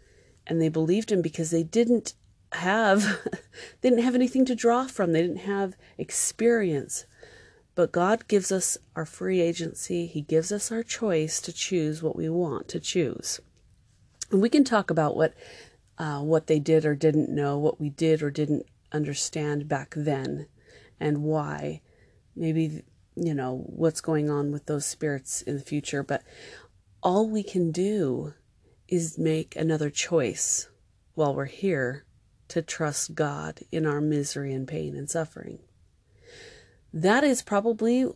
And 0.46 0.62
they 0.62 0.70
believed 0.70 1.12
him 1.12 1.22
because 1.22 1.52
they 1.52 1.64
didn't 1.64 2.14
have 2.54 3.04
they 3.82 3.90
didn't 3.90 4.04
have 4.04 4.16
anything 4.16 4.46
to 4.46 4.56
draw 4.56 4.88
from. 4.88 5.12
They 5.12 5.22
didn't 5.22 5.38
have 5.38 5.76
experience. 5.98 7.06
But 7.76 7.92
God 7.92 8.28
gives 8.28 8.52
us 8.52 8.78
our 8.96 9.06
free 9.06 9.40
agency. 9.40 10.08
He 10.08 10.22
gives 10.22 10.52
us 10.52 10.72
our 10.72 10.82
choice 10.82 11.40
to 11.42 11.54
choose 11.54 12.02
what 12.02 12.16
we 12.16 12.28
want 12.28 12.68
to 12.70 12.80
choose. 12.80 13.40
And 14.32 14.42
we 14.42 14.50
can 14.50 14.64
talk 14.64 14.90
about 14.90 15.16
what 15.16 15.36
uh, 16.00 16.22
what 16.22 16.48
they 16.48 16.60
did 16.60 16.86
or 16.86 16.96
didn't 16.96 17.30
know, 17.30 17.58
what 17.58 17.80
we 17.80 17.90
did 17.90 18.24
or 18.24 18.32
didn't 18.32 18.66
understand 18.92 19.68
back 19.68 19.94
then, 19.96 20.48
and 21.00 21.24
why. 21.24 21.82
Maybe 22.36 22.84
you 23.16 23.34
know 23.36 23.64
what's 23.68 24.02
going 24.02 24.30
on 24.30 24.52
with 24.52 24.66
those 24.66 24.86
spirits 24.86 25.44
in 25.44 25.58
the 25.58 25.64
future. 25.64 26.02
But 26.02 26.24
all 27.04 27.30
we 27.30 27.44
can 27.44 27.72
do 27.72 28.34
is 28.88 29.20
make 29.20 29.56
another 29.56 29.92
choice 29.92 30.68
while 31.14 31.36
we're 31.36 31.46
here 31.46 32.07
to 32.50 32.62
trust 32.62 33.16
God 33.16 33.60
in 33.72 33.86
our 33.86 34.02
misery 34.02 34.54
and 34.54 34.68
pain 34.68 34.96
and 34.96 35.10
suffering. 35.10 35.60
That 36.94 37.24
is 37.24 37.42
probably 37.42 38.08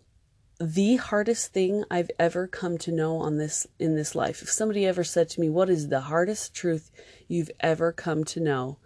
the 0.60 0.98
hardest 0.98 1.54
thing 1.54 1.84
I've 1.90 2.12
ever 2.20 2.48
come 2.48 2.78
to 2.80 2.92
know 2.92 3.18
on 3.18 3.38
this 3.38 3.66
in 3.80 3.96
this 3.96 4.14
life. 4.16 4.42
If 4.42 4.52
somebody 4.52 4.86
ever 4.86 5.04
said 5.04 5.28
to 5.30 5.42
me, 5.42 5.50
"What 5.50 5.70
is 5.70 5.88
the 5.88 6.02
hardest 6.02 6.54
truth 6.54 6.92
you've 7.28 7.52
ever 7.60 7.92
come 7.92 8.24
to 8.26 8.40
know?" 8.40 8.78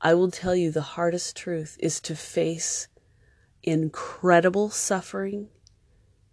I 0.00 0.14
will 0.14 0.30
tell 0.30 0.54
you 0.54 0.70
the 0.70 0.82
hardest 0.82 1.36
truth 1.36 1.76
is 1.80 2.00
to 2.00 2.14
face 2.14 2.88
incredible 3.62 4.68
suffering 4.68 5.48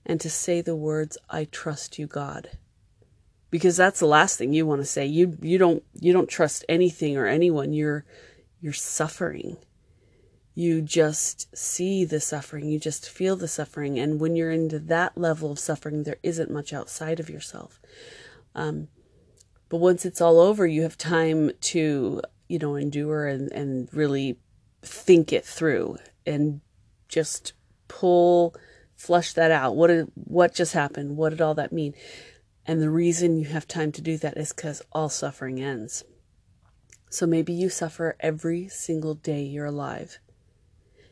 and 0.06 0.20
to 0.20 0.30
say 0.30 0.60
the 0.60 0.76
words, 0.76 1.18
"I 1.30 1.46
trust 1.46 1.98
you, 1.98 2.08
God." 2.08 2.58
Because 3.50 3.78
that's 3.78 4.00
the 4.00 4.08
last 4.08 4.38
thing 4.38 4.54
you 4.54 4.66
want 4.66 4.82
to 4.82 4.86
say. 4.86 5.06
You 5.06 5.38
you 5.42 5.60
don't 5.60 5.84
you 5.94 6.12
don't 6.12 6.28
trust 6.28 6.66
anything 6.68 7.16
or 7.16 7.28
anyone. 7.28 7.72
You're 7.74 8.06
you're 8.64 8.72
suffering. 8.72 9.58
You 10.56 10.82
just 10.82 11.56
see 11.56 12.06
the 12.06 12.22
suffering, 12.22 12.70
you 12.70 12.80
just 12.80 13.10
feel 13.10 13.36
the 13.36 13.48
suffering. 13.48 14.00
And 14.00 14.22
when 14.22 14.38
you're 14.38 14.52
into 14.52 14.80
that 14.80 15.18
level 15.18 15.52
of 15.52 15.60
suffering, 15.60 16.04
there 16.04 16.20
isn't 16.24 16.50
much 16.50 16.72
outside 16.72 17.20
of 17.20 17.30
yourself. 17.30 17.82
Um, 18.56 18.88
but 19.68 19.78
once 19.78 20.06
it's 20.06 20.22
all 20.22 20.40
over, 20.40 20.66
you 20.66 20.84
have 20.84 20.98
time 20.98 21.52
to, 21.60 22.22
you 22.48 22.60
know, 22.60 22.76
endure 22.76 23.28
and, 23.28 23.52
and 23.52 23.90
really 23.92 24.40
think 24.82 25.34
it 25.34 25.44
through 25.44 25.98
and 26.26 26.62
just 27.10 27.52
pull, 27.90 28.56
flush 28.96 29.34
that 29.34 29.52
out. 29.52 29.76
What 29.76 29.88
did, 29.88 30.10
what 30.16 30.56
just 30.56 30.72
happened? 30.72 31.18
What 31.18 31.32
did 31.32 31.42
all 31.42 31.56
that 31.56 31.74
mean? 31.74 31.96
And 32.66 32.82
the 32.82 32.90
reason 32.90 33.36
you 33.36 33.46
have 33.46 33.68
time 33.68 33.92
to 33.92 34.02
do 34.02 34.18
that 34.20 34.38
is 34.38 34.54
because 34.54 34.82
all 34.94 35.10
suffering 35.10 35.62
ends. 35.62 36.06
So 37.14 37.28
maybe 37.28 37.54
you 37.54 37.70
suffer 37.70 38.16
every 38.22 38.68
single 38.70 39.14
day 39.14 39.44
you're 39.44 39.68
alive. 39.68 40.18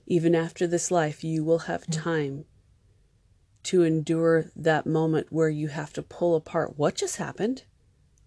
Even 0.08 0.34
after 0.34 0.65
this 0.65 0.89
life, 0.89 1.24
you 1.24 1.43
will 1.43 1.70
have 1.70 1.86
time 1.91 2.46
to 3.62 3.84
endure 3.84 4.46
that 4.55 4.88
moment 4.88 5.27
where 5.29 5.48
you 5.48 5.67
have 5.67 5.93
to 5.93 6.01
pull 6.01 6.36
apart 6.36 6.75
what 6.75 6.96
just 6.96 7.17
happened? 7.17 7.65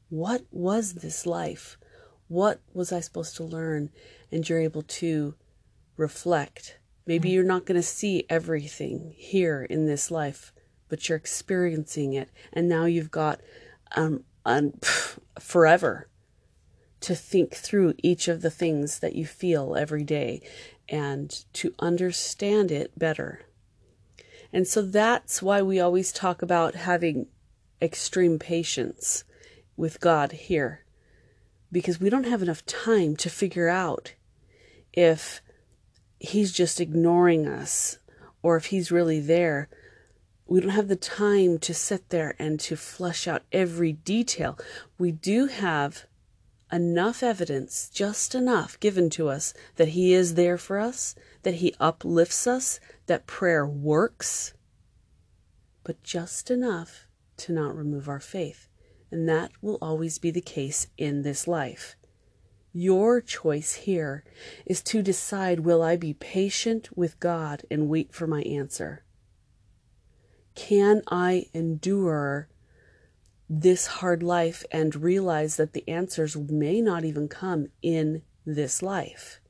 What 0.09 0.45
was 0.53 0.93
this 0.93 1.27
life? 1.27 1.77
What 2.29 2.61
was 2.73 2.93
I 2.93 3.01
supposed 3.01 3.35
to 3.39 3.43
learn? 3.43 3.91
And 4.31 4.49
you're 4.49 4.61
able 4.61 4.83
to 4.83 5.35
reflect. 5.97 6.79
Maybe 7.09 7.31
you're 7.31 7.43
not 7.43 7.67
going 7.67 7.75
to 7.75 7.83
see 7.83 8.25
everything 8.31 9.15
here 9.17 9.65
in 9.65 9.87
this 9.87 10.13
life, 10.13 10.53
but 10.89 11.09
you're 11.09 11.19
experiencing 11.19 12.13
it. 12.13 12.31
And 12.53 12.69
now 12.69 12.85
you've 12.85 13.11
got 13.11 13.41
um, 13.97 14.23
um, 14.47 14.75
forever 15.41 16.07
to 17.05 17.15
think 17.15 17.55
through 17.55 17.93
each 18.03 18.29
of 18.29 18.41
the 18.41 18.51
things 18.51 19.01
that 19.01 19.15
you 19.15 19.27
feel 19.27 19.77
every 19.77 20.05
day 20.05 20.41
and 20.89 21.45
to 21.53 21.75
understand 21.79 22.73
it 22.73 22.99
better. 22.99 23.43
And 24.55 24.67
so 24.67 24.81
that's 24.81 25.43
why 25.43 25.61
we 25.61 25.79
always 25.79 26.13
talk 26.13 26.41
about 26.41 26.75
having 26.75 27.27
extreme 27.83 28.39
patience 28.39 29.25
with 29.77 30.01
God 30.01 30.33
here, 30.33 30.85
because 31.71 32.01
we 32.01 32.09
don't 32.09 32.27
have 32.27 32.41
enough 32.41 32.65
time 32.65 33.17
to 33.17 33.29
figure 33.29 33.69
out 33.69 34.15
if 34.93 35.43
He's 36.19 36.53
just 36.53 36.81
ignoring 36.81 37.47
us 37.47 37.99
or 38.43 38.57
if 38.57 38.67
He's 38.67 38.91
really 38.91 39.21
there. 39.21 39.69
We 40.47 40.61
don't 40.61 40.71
have 40.71 40.89
the 40.89 40.97
time 40.97 41.59
to 41.59 41.75
sit 41.75 42.09
there 42.09 42.35
and 42.39 42.59
to 42.61 42.77
flesh 42.77 43.29
out 43.29 43.43
every 43.53 43.93
detail. 43.93 44.59
We 44.99 45.13
do 45.13 45.49
have 45.49 46.07
enough 46.73 47.23
evidence, 47.23 47.89
just 47.93 48.35
enough 48.35 48.79
given 48.81 49.11
to 49.11 49.29
us 49.29 49.55
that 49.77 49.89
He 49.89 50.13
is 50.13 50.35
there 50.35 50.59
for 50.59 50.79
us, 50.79 51.15
that 51.43 51.55
He 51.55 51.75
uplifts 51.79 52.47
us, 52.47 52.81
that 53.07 53.27
prayer 53.27 53.67
works, 53.67 54.55
but 55.83 56.03
just 56.03 56.51
enough 56.51 57.07
to 57.37 57.53
not 57.53 57.77
remove 57.77 58.09
our 58.09 58.21
faith. 58.21 58.69
And 59.11 59.29
that 59.29 59.53
will 59.63 59.79
always 59.81 60.19
be 60.19 60.31
the 60.31 60.41
case 60.41 60.89
in 60.97 61.23
this 61.23 61.47
life. 61.47 61.97
Your 62.73 63.21
choice 63.21 63.75
here 63.75 64.25
is 64.67 64.83
to 64.83 65.03
decide 65.03 65.61
will 65.61 65.83
I 65.83 65.95
be 65.95 66.15
patient 66.15 66.97
with 66.97 67.21
God 67.21 67.63
and 67.71 67.89
wait 67.89 68.13
for 68.13 68.27
my 68.27 68.43
answer? 68.43 69.05
Can 70.57 71.03
I 71.07 71.47
endure 71.55 72.49
this 73.49 73.87
hard 73.87 74.23
life 74.23 74.65
and 74.71 74.97
realize 74.97 75.57
that 75.57 75.73
the 75.73 75.87
answers 75.89 76.37
may 76.37 76.81
not 76.81 77.05
even 77.05 77.29
come 77.29 77.69
in 77.83 78.23
this 78.47 78.83
life. 78.83 79.41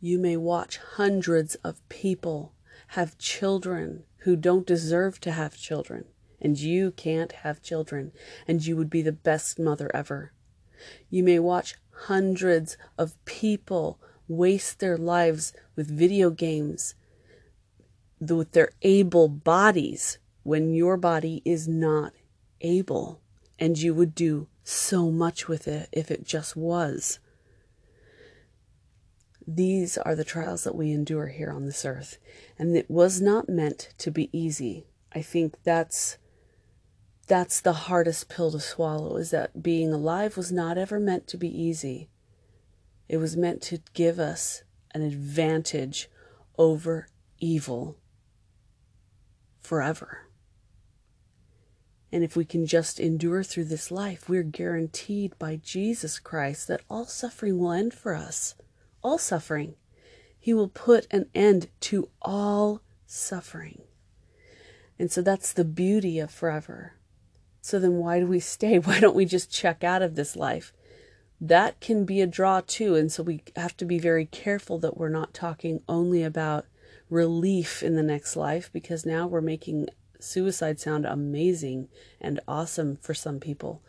You 0.00 0.18
may 0.18 0.36
watch 0.36 0.78
hundreds 0.96 1.56
of 1.56 1.86
people 1.88 2.54
have 2.88 3.18
children 3.18 4.04
who 4.18 4.36
don't 4.36 4.66
deserve 4.66 5.20
to 5.20 5.32
have 5.32 5.56
children, 5.56 6.04
and 6.40 6.58
you 6.58 6.92
can't 6.92 7.32
have 7.32 7.62
children, 7.62 8.12
and 8.46 8.64
you 8.64 8.76
would 8.76 8.90
be 8.90 9.02
the 9.02 9.12
best 9.12 9.58
mother 9.58 9.90
ever. 9.94 10.32
You 11.10 11.24
may 11.24 11.38
watch 11.38 11.74
hundreds 12.06 12.76
of 12.96 13.22
people 13.24 13.98
waste 14.28 14.78
their 14.78 14.96
lives 14.96 15.52
with 15.74 15.90
video 15.90 16.30
games, 16.30 16.94
with 18.20 18.52
their 18.52 18.70
able 18.82 19.28
bodies 19.28 20.18
when 20.42 20.74
your 20.74 20.96
body 20.96 21.42
is 21.44 21.68
not 21.68 22.12
able, 22.60 23.20
and 23.58 23.78
you 23.78 23.94
would 23.94 24.14
do 24.14 24.48
so 24.64 25.10
much 25.10 25.48
with 25.48 25.66
it 25.66 25.88
if 25.92 26.10
it 26.10 26.26
just 26.26 26.56
was. 26.56 27.18
These 29.46 29.96
are 29.96 30.14
the 30.14 30.24
trials 30.24 30.64
that 30.64 30.74
we 30.74 30.92
endure 30.92 31.28
here 31.28 31.50
on 31.50 31.64
this 31.64 31.84
earth, 31.84 32.18
and 32.58 32.76
it 32.76 32.90
was 32.90 33.20
not 33.20 33.48
meant 33.48 33.94
to 33.98 34.10
be 34.10 34.28
easy. 34.30 34.86
I 35.12 35.22
think 35.22 35.62
that's 35.64 36.18
that's 37.26 37.60
the 37.60 37.72
hardest 37.72 38.28
pill 38.28 38.50
to 38.50 38.60
swallow 38.60 39.16
is 39.16 39.30
that 39.30 39.62
being 39.62 39.92
alive 39.92 40.36
was 40.36 40.50
not 40.50 40.78
ever 40.78 40.98
meant 40.98 41.26
to 41.28 41.36
be 41.36 41.48
easy. 41.48 42.08
It 43.08 43.18
was 43.18 43.36
meant 43.36 43.62
to 43.62 43.80
give 43.92 44.18
us 44.18 44.62
an 44.94 45.02
advantage 45.02 46.08
over 46.56 47.08
evil 47.38 47.98
forever. 49.60 50.27
And 52.10 52.24
if 52.24 52.36
we 52.36 52.44
can 52.44 52.66
just 52.66 52.98
endure 52.98 53.42
through 53.42 53.66
this 53.66 53.90
life, 53.90 54.28
we're 54.28 54.42
guaranteed 54.42 55.38
by 55.38 55.56
Jesus 55.56 56.18
Christ 56.18 56.68
that 56.68 56.80
all 56.88 57.04
suffering 57.04 57.58
will 57.58 57.72
end 57.72 57.92
for 57.92 58.14
us. 58.14 58.54
All 59.02 59.18
suffering. 59.18 59.74
He 60.38 60.54
will 60.54 60.68
put 60.68 61.06
an 61.10 61.26
end 61.34 61.68
to 61.80 62.08
all 62.22 62.80
suffering. 63.06 63.82
And 64.98 65.12
so 65.12 65.20
that's 65.20 65.52
the 65.52 65.64
beauty 65.64 66.18
of 66.18 66.30
forever. 66.30 66.94
So 67.60 67.78
then 67.78 67.94
why 67.94 68.20
do 68.20 68.26
we 68.26 68.40
stay? 68.40 68.78
Why 68.78 69.00
don't 69.00 69.14
we 69.14 69.26
just 69.26 69.52
check 69.52 69.84
out 69.84 70.00
of 70.00 70.14
this 70.14 70.34
life? 70.34 70.72
That 71.40 71.80
can 71.80 72.04
be 72.04 72.20
a 72.20 72.26
draw 72.26 72.62
too. 72.66 72.94
And 72.96 73.12
so 73.12 73.22
we 73.22 73.42
have 73.54 73.76
to 73.76 73.84
be 73.84 73.98
very 73.98 74.26
careful 74.26 74.78
that 74.78 74.96
we're 74.96 75.08
not 75.08 75.34
talking 75.34 75.82
only 75.88 76.22
about 76.22 76.66
relief 77.10 77.82
in 77.82 77.94
the 77.94 78.02
next 78.02 78.36
life 78.36 78.70
because 78.72 79.06
now 79.06 79.26
we're 79.26 79.40
making 79.40 79.88
suicide 80.20 80.80
sound 80.80 81.06
amazing 81.06 81.88
and 82.20 82.40
awesome 82.46 82.96
for 82.96 83.14
some 83.14 83.40
people. 83.40 83.82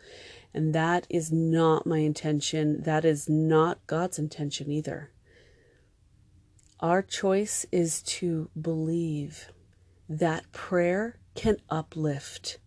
And 0.52 0.74
that 0.74 1.06
is 1.08 1.30
not 1.30 1.86
my 1.86 1.98
intention. 1.98 2.82
That 2.82 3.04
is 3.04 3.28
not 3.28 3.86
God's 3.86 4.18
intention 4.18 4.70
either. 4.70 5.10
Our 6.80 7.02
choice 7.02 7.66
is 7.70 8.02
to 8.02 8.50
believe 8.60 9.52
that 10.08 10.50
prayer 10.52 11.18
can 11.34 11.58
uplift, 11.68 12.58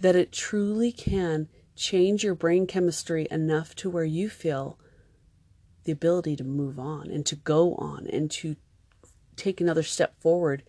that 0.00 0.16
it 0.16 0.32
truly 0.32 0.90
can 0.90 1.48
change 1.76 2.24
your 2.24 2.34
brain 2.34 2.66
chemistry 2.66 3.26
enough 3.30 3.74
to 3.76 3.88
where 3.88 4.04
you 4.04 4.28
feel 4.28 4.78
the 5.84 5.92
ability 5.92 6.36
to 6.36 6.44
move 6.44 6.78
on 6.78 7.10
and 7.10 7.24
to 7.26 7.36
go 7.36 7.74
on 7.76 8.06
and 8.06 8.30
to 8.30 8.56
take 9.36 9.60
another 9.60 9.82
step 9.82 10.20
forward, 10.20 10.62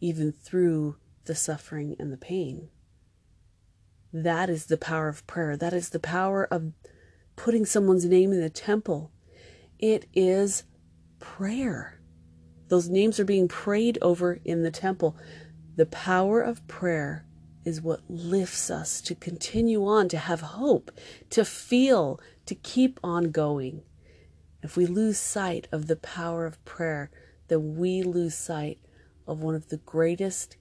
even 0.00 0.32
through 0.32 0.96
the 1.30 1.36
suffering 1.36 1.94
and 2.00 2.12
the 2.12 2.16
pain. 2.16 2.68
That 4.12 4.50
is 4.50 4.66
the 4.66 4.76
power 4.76 5.06
of 5.06 5.24
prayer. 5.28 5.56
That 5.56 5.72
is 5.72 5.90
the 5.90 6.00
power 6.00 6.44
of 6.44 6.72
putting 7.36 7.64
someone's 7.64 8.04
name 8.04 8.32
in 8.32 8.40
the 8.40 8.50
temple. 8.50 9.12
It 9.78 10.06
is 10.12 10.64
prayer. 11.20 12.00
Those 12.66 12.88
names 12.88 13.20
are 13.20 13.24
being 13.24 13.46
prayed 13.46 13.96
over 14.02 14.40
in 14.44 14.64
the 14.64 14.72
temple. 14.72 15.16
The 15.76 15.86
power 15.86 16.40
of 16.40 16.66
prayer 16.66 17.26
is 17.64 17.80
what 17.80 18.00
lifts 18.08 18.68
us 18.68 19.00
to 19.02 19.14
continue 19.14 19.86
on, 19.86 20.08
to 20.08 20.18
have 20.18 20.40
hope, 20.40 20.90
to 21.30 21.44
feel, 21.44 22.18
to 22.46 22.56
keep 22.56 22.98
on 23.04 23.30
going. 23.30 23.82
If 24.64 24.76
we 24.76 24.84
lose 24.84 25.16
sight 25.16 25.68
of 25.70 25.86
the 25.86 25.94
power 25.94 26.44
of 26.44 26.64
prayer, 26.64 27.08
then 27.46 27.76
we 27.76 28.02
lose 28.02 28.34
sight 28.34 28.80
of 29.28 29.44
one 29.44 29.54
of 29.54 29.68
the 29.68 29.76
greatest 29.76 30.56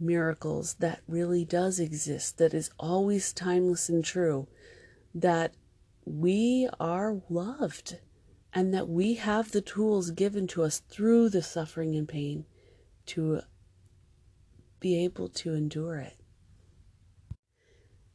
miracles 0.00 0.74
that 0.74 1.00
really 1.06 1.44
does 1.44 1.78
exist, 1.80 2.38
that 2.38 2.54
is 2.54 2.70
always 2.78 3.32
timeless 3.32 3.88
and 3.88 4.04
true, 4.04 4.46
that 5.14 5.54
we 6.04 6.68
are 6.80 7.20
loved 7.28 7.98
and 8.52 8.72
that 8.72 8.88
we 8.88 9.14
have 9.14 9.52
the 9.52 9.60
tools 9.60 10.10
given 10.10 10.46
to 10.48 10.62
us 10.62 10.80
through 10.88 11.28
the 11.28 11.42
suffering 11.42 11.94
and 11.94 12.08
pain 12.08 12.44
to 13.06 13.40
be 14.80 15.04
able 15.04 15.28
to 15.28 15.54
endure 15.54 15.96
it. 15.96 16.16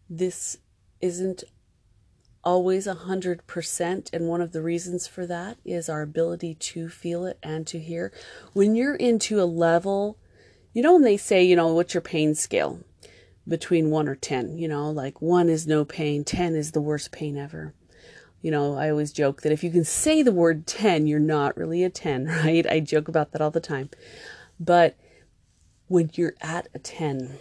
This 0.10 0.58
isn't 1.02 1.44
always 2.44 2.88
a 2.88 2.94
hundred 2.94 3.46
percent 3.48 4.10
and 4.12 4.28
one 4.28 4.42
of 4.42 4.52
the 4.52 4.62
reasons 4.62 5.08
for 5.08 5.26
that 5.26 5.58
is 5.64 5.88
our 5.88 6.02
ability 6.02 6.54
to 6.54 6.90
feel 6.90 7.26
it 7.26 7.40
and 7.42 7.66
to 7.66 7.80
hear 7.80 8.12
when 8.52 8.76
you're 8.76 8.96
into 8.96 9.42
a 9.42 9.46
level 9.46 10.18
you 10.74 10.82
know, 10.82 10.94
when 10.94 11.04
they 11.04 11.18
say, 11.18 11.44
you 11.44 11.56
know, 11.56 11.74
what's 11.74 11.94
your 11.94 12.02
pain 12.02 12.36
scale 12.36 12.80
between 13.48 13.92
one 13.92 14.08
or 14.08 14.16
10? 14.16 14.58
You 14.58 14.68
know, 14.68 14.90
like 14.90 15.22
one 15.22 15.50
is 15.50 15.68
no 15.68 15.86
pain, 15.86 16.24
10 16.24 16.56
is 16.56 16.72
the 16.72 16.82
worst 16.82 17.12
pain 17.12 17.38
ever. 17.38 17.74
You 18.42 18.52
know, 18.52 18.76
I 18.76 18.90
always 18.90 19.14
joke 19.14 19.42
that 19.42 19.54
if 19.54 19.64
you 19.64 19.72
can 19.72 19.86
say 19.86 20.22
the 20.22 20.32
word 20.32 20.68
10, 20.68 21.08
you're 21.08 21.20
not 21.20 21.56
really 21.56 21.84
a 21.84 21.90
10, 21.90 22.26
right? 22.44 22.68
I 22.68 22.80
joke 22.80 23.08
about 23.08 23.32
that 23.32 23.42
all 23.42 23.52
the 23.52 23.60
time. 23.60 23.90
But 24.60 24.98
when 25.88 26.10
you're 26.14 26.36
at 26.42 26.68
a 26.74 26.80
10, 26.80 27.38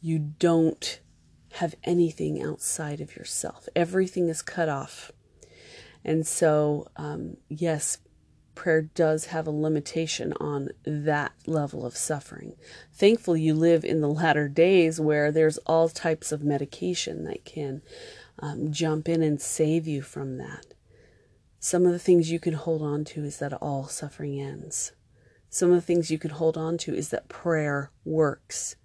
you 0.00 0.18
don't 0.18 1.00
have 1.54 1.74
anything 1.84 2.42
outside 2.42 3.00
of 3.00 3.16
yourself, 3.16 3.68
everything 3.74 4.28
is 4.28 4.42
cut 4.42 4.68
off. 4.68 5.12
And 6.04 6.26
so, 6.26 6.88
um, 6.96 7.36
yes, 7.48 7.98
prayer 8.60 8.82
does 8.82 9.24
have 9.26 9.46
a 9.46 9.50
limitation 9.50 10.34
on 10.34 10.68
that 10.84 11.32
level 11.46 11.86
of 11.86 11.96
suffering. 11.96 12.54
Thankfully, 12.92 13.40
you 13.40 13.54
live 13.54 13.86
in 13.86 14.02
the 14.02 14.08
latter 14.08 14.48
days 14.48 15.00
where 15.00 15.32
there's 15.32 15.56
all 15.64 15.88
types 15.88 16.30
of 16.30 16.44
medication 16.44 17.24
that 17.24 17.42
can 17.46 17.80
um, 18.38 18.70
jump 18.70 19.08
in 19.08 19.22
and 19.22 19.40
save 19.40 19.86
you 19.86 20.02
from 20.02 20.36
that. 20.36 20.74
Some 21.58 21.86
of 21.86 21.92
the 21.92 21.98
things 21.98 22.30
you 22.30 22.38
can 22.38 22.52
hold 22.52 22.82
on 22.82 23.02
to 23.06 23.24
is 23.24 23.38
that 23.38 23.54
all 23.54 23.88
suffering 23.88 24.38
ends. 24.38 24.92
Some 25.48 25.70
of 25.70 25.76
the 25.76 25.80
things 25.80 26.10
you 26.10 26.18
can 26.18 26.32
hold 26.32 26.58
on 26.58 26.76
to 26.78 26.94
is 26.94 27.08
that 27.08 27.30
prayer 27.30 27.90
works. 28.04 28.76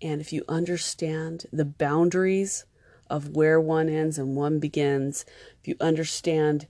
And 0.00 0.22
if 0.22 0.32
you 0.32 0.44
understand 0.48 1.44
the 1.52 1.66
boundaries 1.66 2.64
of 3.10 3.36
where 3.36 3.60
one 3.60 3.90
ends 3.90 4.16
and 4.16 4.34
one 4.34 4.58
begins, 4.58 5.26
if 5.60 5.68
you 5.68 5.76
understand 5.78 6.66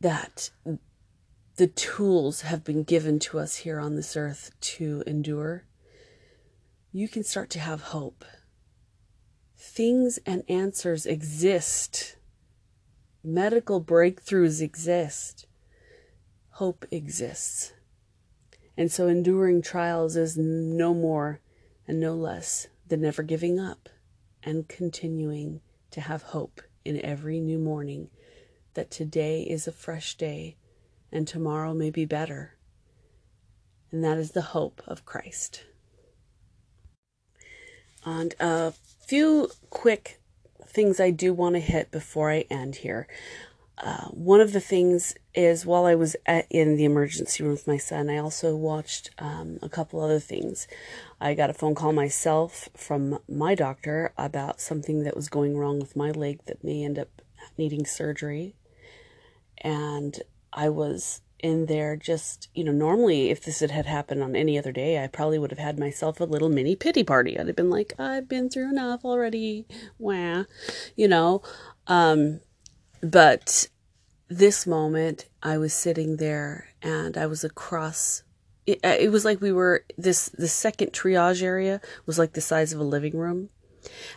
that 0.00 0.50
the 1.56 1.66
tools 1.66 2.42
have 2.42 2.64
been 2.64 2.84
given 2.84 3.18
to 3.18 3.38
us 3.38 3.56
here 3.56 3.78
on 3.78 3.94
this 3.94 4.16
earth 4.16 4.50
to 4.60 5.02
endure, 5.06 5.64
you 6.92 7.08
can 7.08 7.22
start 7.22 7.50
to 7.50 7.60
have 7.60 7.82
hope. 7.82 8.24
Things 9.56 10.18
and 10.24 10.42
answers 10.48 11.04
exist, 11.04 12.16
medical 13.22 13.80
breakthroughs 13.82 14.62
exist, 14.62 15.46
hope 16.52 16.86
exists. 16.90 17.74
And 18.76 18.90
so, 18.90 19.06
enduring 19.06 19.60
trials 19.60 20.16
is 20.16 20.38
no 20.38 20.94
more 20.94 21.40
and 21.86 22.00
no 22.00 22.14
less 22.14 22.68
than 22.86 23.02
never 23.02 23.22
giving 23.22 23.60
up 23.60 23.90
and 24.42 24.66
continuing 24.66 25.60
to 25.90 26.00
have 26.00 26.22
hope 26.22 26.62
in 26.84 26.98
every 27.04 27.40
new 27.40 27.58
morning 27.58 28.08
that 28.74 28.90
today 28.90 29.42
is 29.42 29.66
a 29.66 29.72
fresh 29.72 30.14
day 30.16 30.56
and 31.12 31.26
tomorrow 31.26 31.74
may 31.74 31.90
be 31.90 32.04
better. 32.04 32.56
And 33.90 34.04
that 34.04 34.18
is 34.18 34.32
the 34.32 34.42
hope 34.42 34.82
of 34.86 35.04
Christ. 35.04 35.64
And 38.04 38.34
a 38.38 38.72
few 39.06 39.50
quick 39.68 40.20
things 40.64 41.00
I 41.00 41.10
do 41.10 41.34
want 41.34 41.56
to 41.56 41.60
hit 41.60 41.90
before 41.90 42.30
I 42.30 42.44
end 42.50 42.76
here. 42.76 43.08
Uh, 43.76 44.08
one 44.08 44.40
of 44.40 44.52
the 44.52 44.60
things 44.60 45.14
is 45.34 45.64
while 45.64 45.86
I 45.86 45.94
was 45.94 46.14
at, 46.26 46.46
in 46.50 46.76
the 46.76 46.84
emergency 46.84 47.42
room 47.42 47.52
with 47.52 47.66
my 47.66 47.78
son, 47.78 48.10
I 48.10 48.18
also 48.18 48.54
watched 48.54 49.10
um, 49.18 49.58
a 49.62 49.70
couple 49.70 50.00
other 50.00 50.20
things. 50.20 50.68
I 51.20 51.34
got 51.34 51.50
a 51.50 51.54
phone 51.54 51.74
call 51.74 51.92
myself 51.92 52.68
from 52.76 53.18
my 53.26 53.54
doctor 53.54 54.12
about 54.18 54.60
something 54.60 55.02
that 55.04 55.16
was 55.16 55.28
going 55.28 55.56
wrong 55.56 55.80
with 55.80 55.96
my 55.96 56.10
leg 56.10 56.40
that 56.46 56.62
may 56.62 56.84
end 56.84 56.98
up 56.98 57.22
needing 57.56 57.86
surgery 57.86 58.54
and 59.60 60.20
I 60.52 60.68
was 60.68 61.20
in 61.42 61.66
there 61.66 61.96
just, 61.96 62.48
you 62.54 62.64
know, 62.64 62.72
normally 62.72 63.30
if 63.30 63.42
this 63.42 63.60
had, 63.60 63.86
happened 63.86 64.22
on 64.22 64.36
any 64.36 64.58
other 64.58 64.72
day, 64.72 65.02
I 65.02 65.06
probably 65.06 65.38
would 65.38 65.50
have 65.50 65.58
had 65.58 65.78
myself 65.78 66.20
a 66.20 66.24
little 66.24 66.48
mini 66.48 66.76
pity 66.76 67.02
party. 67.02 67.38
I'd 67.38 67.46
have 67.46 67.56
been 67.56 67.70
like, 67.70 67.94
I've 67.98 68.28
been 68.28 68.50
through 68.50 68.70
enough 68.70 69.04
already. 69.04 69.66
Wah, 69.98 70.44
you 70.96 71.08
know. 71.08 71.42
Um, 71.86 72.40
but 73.02 73.68
this 74.28 74.66
moment, 74.66 75.26
I 75.42 75.58
was 75.58 75.72
sitting 75.72 76.16
there 76.16 76.68
and 76.82 77.16
I 77.16 77.26
was 77.26 77.44
across. 77.44 78.22
It, 78.66 78.80
uh, 78.84 78.96
it 78.98 79.10
was 79.10 79.24
like 79.24 79.40
we 79.40 79.52
were 79.52 79.84
this 79.96 80.28
the 80.28 80.46
second 80.48 80.92
triage 80.92 81.42
area 81.42 81.80
was 82.06 82.18
like 82.18 82.34
the 82.34 82.40
size 82.40 82.72
of 82.72 82.80
a 82.80 82.84
living 82.84 83.16
room, 83.16 83.48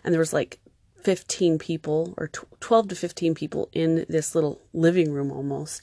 and 0.04 0.14
there 0.14 0.20
was 0.20 0.34
like 0.34 0.60
15 1.04 1.60
people 1.60 2.14
or 2.18 2.28
12 2.28 2.90
to 2.90 2.96
15 2.96 3.36
people 3.36 3.70
in 3.74 4.06
this 4.08 4.34
little 4.36 4.62
living 4.74 5.12
room 5.12 5.32
almost 5.32 5.82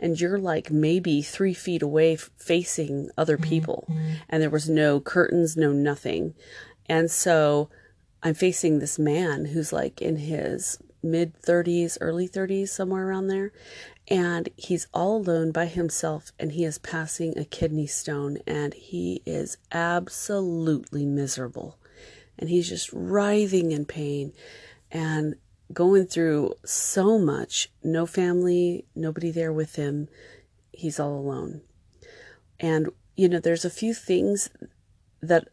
and 0.00 0.20
you're 0.20 0.38
like 0.38 0.70
maybe 0.70 1.20
three 1.20 1.54
feet 1.54 1.82
away 1.82 2.16
facing 2.16 3.10
other 3.16 3.36
people 3.36 3.84
mm-hmm. 3.90 4.14
and 4.28 4.42
there 4.42 4.50
was 4.50 4.68
no 4.68 4.98
curtains 4.98 5.56
no 5.56 5.72
nothing 5.72 6.34
and 6.86 7.10
so 7.10 7.68
i'm 8.22 8.34
facing 8.34 8.78
this 8.78 8.98
man 8.98 9.46
who's 9.46 9.72
like 9.72 10.00
in 10.00 10.16
his 10.16 10.78
mid 11.02 11.34
30s 11.42 11.98
early 12.00 12.28
30s 12.28 12.68
somewhere 12.68 13.06
around 13.06 13.26
there 13.26 13.52
and 14.08 14.48
he's 14.56 14.86
all 14.94 15.16
alone 15.18 15.52
by 15.52 15.66
himself 15.66 16.32
and 16.38 16.52
he 16.52 16.64
is 16.64 16.78
passing 16.78 17.36
a 17.36 17.44
kidney 17.44 17.86
stone 17.86 18.38
and 18.46 18.74
he 18.74 19.22
is 19.26 19.58
absolutely 19.70 21.04
miserable 21.04 21.78
and 22.42 22.50
he's 22.50 22.68
just 22.68 22.90
writhing 22.92 23.70
in 23.70 23.84
pain 23.84 24.32
and 24.90 25.36
going 25.72 26.04
through 26.06 26.52
so 26.64 27.16
much. 27.16 27.70
No 27.84 28.04
family, 28.04 28.84
nobody 28.96 29.30
there 29.30 29.52
with 29.52 29.76
him. 29.76 30.08
He's 30.72 30.98
all 30.98 31.16
alone. 31.16 31.60
And, 32.58 32.88
you 33.14 33.28
know, 33.28 33.38
there's 33.38 33.64
a 33.64 33.70
few 33.70 33.94
things 33.94 34.50
that 35.20 35.50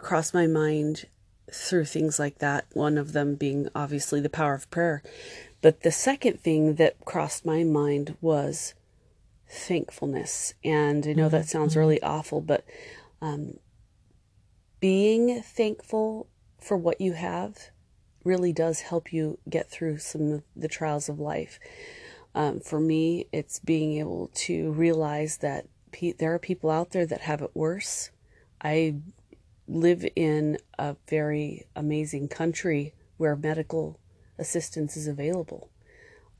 cross 0.00 0.34
my 0.34 0.48
mind 0.48 1.04
through 1.52 1.84
things 1.84 2.18
like 2.18 2.38
that. 2.38 2.66
One 2.72 2.98
of 2.98 3.12
them 3.12 3.36
being 3.36 3.68
obviously 3.72 4.20
the 4.20 4.28
power 4.28 4.54
of 4.54 4.68
prayer. 4.68 5.00
But 5.60 5.82
the 5.82 5.92
second 5.92 6.40
thing 6.40 6.74
that 6.74 7.04
crossed 7.04 7.46
my 7.46 7.62
mind 7.62 8.16
was 8.20 8.74
thankfulness. 9.48 10.54
And 10.64 11.06
I 11.06 11.12
know 11.12 11.28
that 11.28 11.48
sounds 11.48 11.76
really 11.76 12.02
awful, 12.02 12.40
but 12.40 12.64
um, 13.20 13.58
being 14.80 15.40
thankful 15.40 16.26
for 16.62 16.76
what 16.76 17.00
you 17.00 17.12
have 17.12 17.70
really 18.24 18.52
does 18.52 18.80
help 18.80 19.12
you 19.12 19.38
get 19.48 19.70
through 19.70 19.98
some 19.98 20.32
of 20.32 20.42
the 20.54 20.68
trials 20.68 21.08
of 21.08 21.18
life. 21.18 21.58
Um, 22.34 22.60
for 22.60 22.80
me, 22.80 23.26
it's 23.32 23.58
being 23.58 23.98
able 23.98 24.30
to 24.34 24.72
realize 24.72 25.38
that 25.38 25.66
pe- 25.90 26.12
there 26.12 26.32
are 26.32 26.38
people 26.38 26.70
out 26.70 26.90
there 26.90 27.06
that 27.06 27.22
have 27.22 27.42
it 27.42 27.50
worse. 27.54 28.10
I 28.62 28.96
live 29.68 30.06
in 30.16 30.58
a 30.78 30.96
very 31.08 31.66
amazing 31.74 32.28
country 32.28 32.94
where 33.16 33.36
medical 33.36 33.98
assistance 34.38 34.96
is 34.96 35.06
available. 35.06 35.68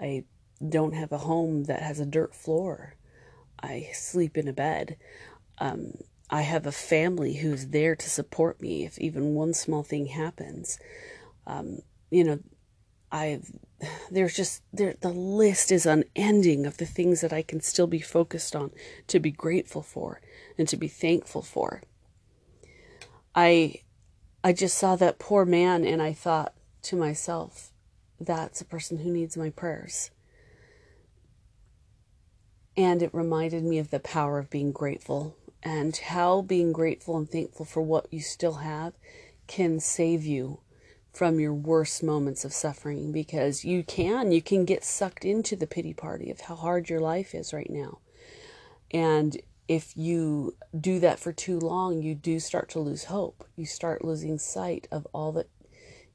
I 0.00 0.24
don't 0.66 0.94
have 0.94 1.12
a 1.12 1.18
home 1.18 1.64
that 1.64 1.82
has 1.82 2.00
a 2.00 2.06
dirt 2.06 2.34
floor. 2.34 2.94
I 3.60 3.90
sleep 3.92 4.36
in 4.36 4.48
a 4.48 4.52
bed. 4.52 4.96
Um, 5.58 5.92
I 6.32 6.40
have 6.40 6.66
a 6.66 6.72
family 6.72 7.34
who's 7.34 7.68
there 7.68 7.94
to 7.94 8.08
support 8.08 8.58
me 8.62 8.86
if 8.86 8.98
even 8.98 9.34
one 9.34 9.52
small 9.52 9.82
thing 9.82 10.06
happens. 10.06 10.78
Um, 11.46 11.80
you 12.10 12.24
know, 12.24 12.38
I've 13.12 13.52
there's 14.10 14.34
just 14.34 14.62
there 14.72 14.94
the 14.98 15.10
list 15.10 15.70
is 15.70 15.84
unending 15.84 16.64
of 16.64 16.78
the 16.78 16.86
things 16.86 17.20
that 17.20 17.34
I 17.34 17.42
can 17.42 17.60
still 17.60 17.86
be 17.86 18.00
focused 18.00 18.56
on 18.56 18.70
to 19.08 19.20
be 19.20 19.30
grateful 19.30 19.82
for 19.82 20.22
and 20.56 20.66
to 20.68 20.76
be 20.78 20.88
thankful 20.88 21.42
for. 21.42 21.82
I 23.34 23.82
I 24.42 24.54
just 24.54 24.78
saw 24.78 24.96
that 24.96 25.18
poor 25.18 25.44
man 25.44 25.84
and 25.84 26.00
I 26.00 26.14
thought 26.14 26.54
to 26.84 26.96
myself, 26.96 27.72
that's 28.18 28.62
a 28.62 28.64
person 28.64 28.98
who 28.98 29.12
needs 29.12 29.36
my 29.36 29.50
prayers. 29.50 30.10
And 32.74 33.02
it 33.02 33.12
reminded 33.12 33.64
me 33.64 33.78
of 33.78 33.90
the 33.90 34.00
power 34.00 34.38
of 34.38 34.48
being 34.48 34.72
grateful 34.72 35.36
and 35.62 35.96
how 35.96 36.42
being 36.42 36.72
grateful 36.72 37.16
and 37.16 37.30
thankful 37.30 37.64
for 37.64 37.82
what 37.82 38.12
you 38.12 38.20
still 38.20 38.54
have 38.54 38.94
can 39.46 39.78
save 39.78 40.24
you 40.24 40.60
from 41.12 41.38
your 41.38 41.52
worst 41.52 42.02
moments 42.02 42.44
of 42.44 42.52
suffering 42.52 43.12
because 43.12 43.64
you 43.64 43.82
can 43.82 44.32
you 44.32 44.40
can 44.40 44.64
get 44.64 44.82
sucked 44.82 45.24
into 45.24 45.54
the 45.54 45.66
pity 45.66 45.92
party 45.92 46.30
of 46.30 46.40
how 46.40 46.56
hard 46.56 46.88
your 46.88 47.00
life 47.00 47.34
is 47.34 47.52
right 47.52 47.70
now. 47.70 47.98
And 48.90 49.36
if 49.68 49.96
you 49.96 50.56
do 50.78 50.98
that 51.00 51.18
for 51.18 51.32
too 51.32 51.58
long 51.58 52.02
you 52.02 52.14
do 52.14 52.40
start 52.40 52.68
to 52.70 52.80
lose 52.80 53.04
hope. 53.04 53.46
You 53.56 53.66
start 53.66 54.04
losing 54.04 54.38
sight 54.38 54.88
of 54.90 55.06
all 55.12 55.32
that 55.32 55.48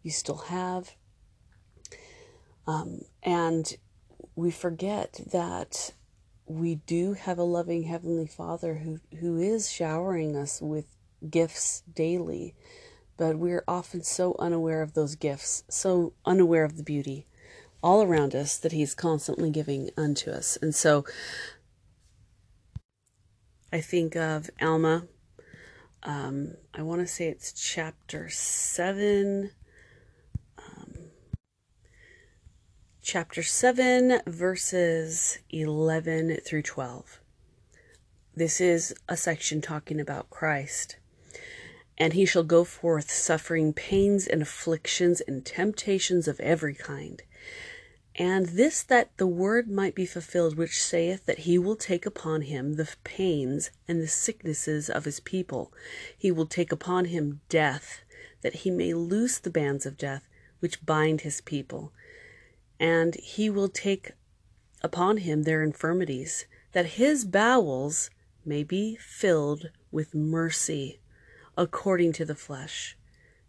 you 0.01 0.11
still 0.11 0.37
have. 0.37 0.95
Um, 2.65 3.01
and 3.23 3.77
we 4.35 4.51
forget 4.51 5.21
that 5.31 5.93
we 6.47 6.75
do 6.75 7.13
have 7.13 7.37
a 7.37 7.43
loving 7.43 7.83
heavenly 7.83 8.27
father 8.27 8.75
who 8.75 8.99
who 9.19 9.37
is 9.37 9.71
showering 9.71 10.35
us 10.35 10.61
with 10.61 10.85
gifts 11.29 11.83
daily 11.93 12.55
but 13.17 13.37
we're 13.37 13.63
often 13.67 14.03
so 14.03 14.35
unaware 14.37 14.83
of 14.83 14.93
those 14.93 15.15
gifts, 15.15 15.63
so 15.67 16.13
unaware 16.25 16.63
of 16.63 16.77
the 16.77 16.83
beauty 16.83 17.25
all 17.83 18.03
around 18.03 18.35
us 18.35 18.57
that 18.57 18.71
He's 18.71 18.93
constantly 18.93 19.49
giving 19.49 19.89
unto 19.97 20.29
us. 20.29 20.57
And 20.61 20.73
so 20.73 21.03
I 23.73 23.81
think 23.81 24.15
of 24.15 24.49
Alma. 24.61 25.07
Um, 26.03 26.53
I 26.73 26.83
want 26.83 27.01
to 27.01 27.07
say 27.07 27.27
it's 27.27 27.51
chapter 27.51 28.29
7. 28.29 29.51
Um, 30.59 30.93
chapter 33.07 33.41
7, 33.41 34.19
verses 34.27 35.37
11 35.49 36.39
through 36.43 36.61
12. 36.61 37.21
This 38.35 38.59
is 38.59 38.93
a 39.07 39.15
section 39.15 39.61
talking 39.61 40.01
about 40.01 40.29
Christ 40.29 40.97
and 41.97 42.11
he 42.11 42.25
shall 42.25 42.43
go 42.43 42.65
forth 42.65 43.09
suffering 43.09 43.71
pains 43.71 44.27
and 44.27 44.41
afflictions 44.41 45.21
and 45.21 45.45
temptations 45.45 46.27
of 46.27 46.41
every 46.41 46.75
kind. 46.75 47.23
And 48.15 48.47
this 48.47 48.83
that 48.83 49.15
the 49.15 49.25
word 49.25 49.69
might 49.69 49.95
be 49.95 50.05
fulfilled, 50.05 50.57
which 50.57 50.83
saith 50.83 51.25
that 51.27 51.39
he 51.39 51.57
will 51.57 51.77
take 51.77 52.05
upon 52.05 52.41
him 52.41 52.73
the 52.73 52.93
pains 53.05 53.71
and 53.87 54.01
the 54.01 54.09
sicknesses 54.09 54.89
of 54.89 55.05
his 55.05 55.21
people. 55.21 55.71
He 56.17 56.29
will 56.29 56.45
take 56.45 56.73
upon 56.73 57.05
him 57.05 57.39
death, 57.47 58.01
that 58.41 58.55
he 58.55 58.69
may 58.69 58.93
loose 58.93 59.39
the 59.39 59.49
bands 59.49 59.85
of 59.85 59.97
death 59.97 60.27
which 60.59 60.85
bind 60.85 61.21
his 61.21 61.39
people. 61.39 61.93
And 62.79 63.15
he 63.15 63.49
will 63.49 63.69
take 63.69 64.11
upon 64.81 65.17
him 65.17 65.43
their 65.43 65.63
infirmities, 65.63 66.45
that 66.73 66.85
his 66.85 67.25
bowels 67.25 68.09
may 68.45 68.63
be 68.63 68.95
filled 68.95 69.69
with 69.91 70.13
mercy 70.13 70.99
according 71.57 72.13
to 72.13 72.25
the 72.25 72.35
flesh, 72.35 72.97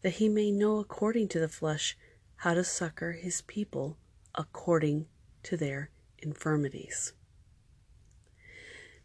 that 0.02 0.14
he 0.14 0.28
may 0.28 0.50
know 0.50 0.78
according 0.78 1.28
to 1.28 1.38
the 1.38 1.48
flesh 1.48 1.96
how 2.36 2.54
to 2.54 2.64
succor 2.64 3.12
his 3.12 3.42
people 3.42 3.98
according 4.34 5.06
to 5.42 5.56
their 5.56 5.90
infirmities. 6.18 7.12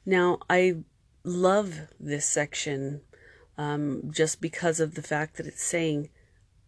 Now, 0.05 0.39
I 0.49 0.77
love 1.23 1.81
this 1.99 2.25
section 2.25 3.01
um, 3.57 4.12
just 4.12 4.41
because 4.41 4.79
of 4.79 4.95
the 4.95 5.01
fact 5.01 5.38
that 5.38 5.47
it's 5.47 5.63
saying 5.63 6.09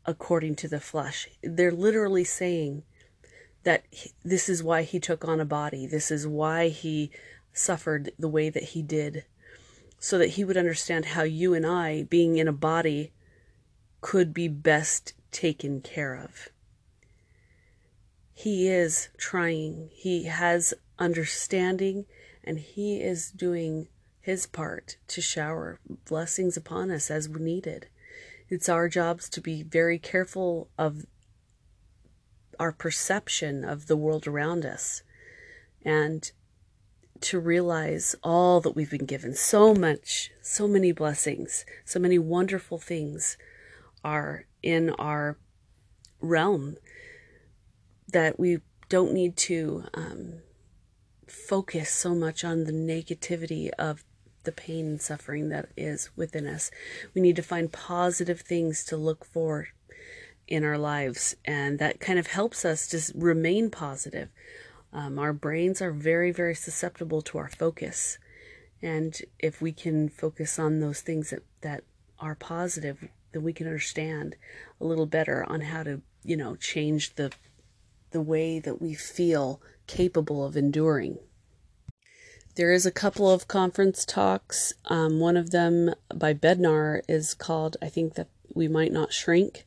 according 0.05 0.55
to 0.55 0.67
the 0.67 0.79
flesh. 0.79 1.27
They're 1.41 1.71
literally 1.71 2.23
saying 2.23 2.83
that 3.65 3.83
he, 3.91 4.11
this 4.23 4.47
is 4.47 4.63
why 4.63 4.83
he 4.83 4.99
took 4.99 5.25
on 5.25 5.39
a 5.39 5.45
body, 5.45 5.85
this 5.85 6.09
is 6.09 6.25
why 6.25 6.69
he 6.69 7.11
suffered 7.51 8.11
the 8.17 8.29
way 8.29 8.49
that 8.49 8.63
he 8.63 8.81
did 8.81 9.25
so 9.99 10.17
that 10.17 10.31
he 10.31 10.43
would 10.43 10.57
understand 10.57 11.05
how 11.05 11.23
you 11.23 11.53
and 11.53 11.65
I, 11.65 12.03
being 12.03 12.37
in 12.37 12.47
a 12.47 12.53
body, 12.53 13.11
could 14.01 14.33
be 14.33 14.47
best 14.47 15.13
taken 15.31 15.81
care 15.81 16.13
of. 16.13 16.49
He 18.33 18.67
is 18.67 19.09
trying, 19.17 19.89
he 19.91 20.25
has 20.25 20.73
understanding, 20.99 22.05
and 22.43 22.59
he 22.59 23.01
is 23.01 23.31
doing 23.31 23.87
his 24.21 24.45
part 24.45 24.97
to 25.07 25.21
shower 25.21 25.79
blessings 26.05 26.55
upon 26.55 26.91
us 26.91 27.09
as 27.09 27.27
needed. 27.29 27.87
It's 28.47 28.69
our 28.69 28.87
jobs 28.87 29.27
to 29.29 29.41
be 29.41 29.63
very 29.63 29.97
careful 29.97 30.69
of 30.77 31.05
our 32.59 32.71
perception 32.71 33.63
of 33.63 33.87
the 33.87 33.97
world 33.97 34.27
around 34.27 34.65
us 34.65 35.03
and 35.83 36.31
to 37.21 37.39
realize 37.39 38.15
all 38.23 38.59
that 38.61 38.75
we've 38.75 38.91
been 38.91 39.05
given. 39.05 39.33
So 39.33 39.73
much, 39.73 40.31
so 40.41 40.67
many 40.67 40.91
blessings, 40.91 41.65
so 41.85 41.99
many 41.99 42.19
wonderful 42.19 42.77
things 42.77 43.37
are 44.03 44.45
in 44.61 44.89
our 44.91 45.37
realm 46.19 46.77
that 48.07 48.39
we 48.39 48.59
don't 48.89 49.13
need 49.13 49.35
to 49.35 49.85
um, 49.93 50.33
focus 51.27 51.89
so 51.89 52.13
much 52.13 52.43
on 52.43 52.65
the 52.65 52.71
negativity 52.71 53.69
of 53.79 54.03
the 54.43 54.51
pain 54.51 54.85
and 54.85 55.01
suffering 55.01 55.49
that 55.49 55.69
is 55.75 56.09
within 56.15 56.47
us. 56.47 56.69
We 57.13 57.21
need 57.21 57.35
to 57.37 57.41
find 57.41 57.71
positive 57.71 58.41
things 58.41 58.85
to 58.85 58.97
look 58.97 59.25
for 59.25 59.69
in 60.47 60.63
our 60.63 60.77
lives, 60.77 61.35
and 61.45 61.79
that 61.79 61.99
kind 61.99 62.19
of 62.19 62.27
helps 62.27 62.65
us 62.65 62.87
just 62.87 63.11
remain 63.15 63.69
positive. 63.69 64.29
Um, 64.93 65.19
our 65.19 65.33
brains 65.33 65.81
are 65.81 65.91
very, 65.91 66.31
very 66.31 66.55
susceptible 66.55 67.21
to 67.23 67.37
our 67.37 67.49
focus. 67.49 68.17
And 68.81 69.19
if 69.39 69.61
we 69.61 69.71
can 69.71 70.09
focus 70.09 70.59
on 70.59 70.79
those 70.79 71.01
things 71.01 71.31
that, 71.31 71.43
that 71.61 71.83
are 72.19 72.35
positive, 72.35 73.09
then 73.31 73.43
we 73.43 73.53
can 73.53 73.67
understand 73.67 74.35
a 74.79 74.85
little 74.85 75.05
better 75.05 75.45
on 75.49 75.61
how 75.61 75.83
to, 75.83 76.01
you 76.23 76.37
know, 76.37 76.55
change 76.55 77.15
the 77.15 77.31
the 78.11 78.21
way 78.21 78.59
that 78.59 78.81
we 78.81 78.93
feel 78.93 79.61
capable 79.87 80.45
of 80.45 80.55
enduring. 80.55 81.17
There 82.55 82.71
is 82.71 82.85
a 82.85 82.91
couple 82.91 83.29
of 83.29 83.49
conference 83.49 84.05
talks. 84.05 84.71
Um, 84.85 85.19
one 85.19 85.35
of 85.35 85.51
them 85.51 85.93
by 86.13 86.33
Bednar 86.33 87.01
is 87.09 87.33
called, 87.33 87.75
I 87.81 87.89
think 87.89 88.13
that 88.13 88.29
we 88.53 88.69
might 88.69 88.93
not 88.93 89.11
shrink. 89.11 89.65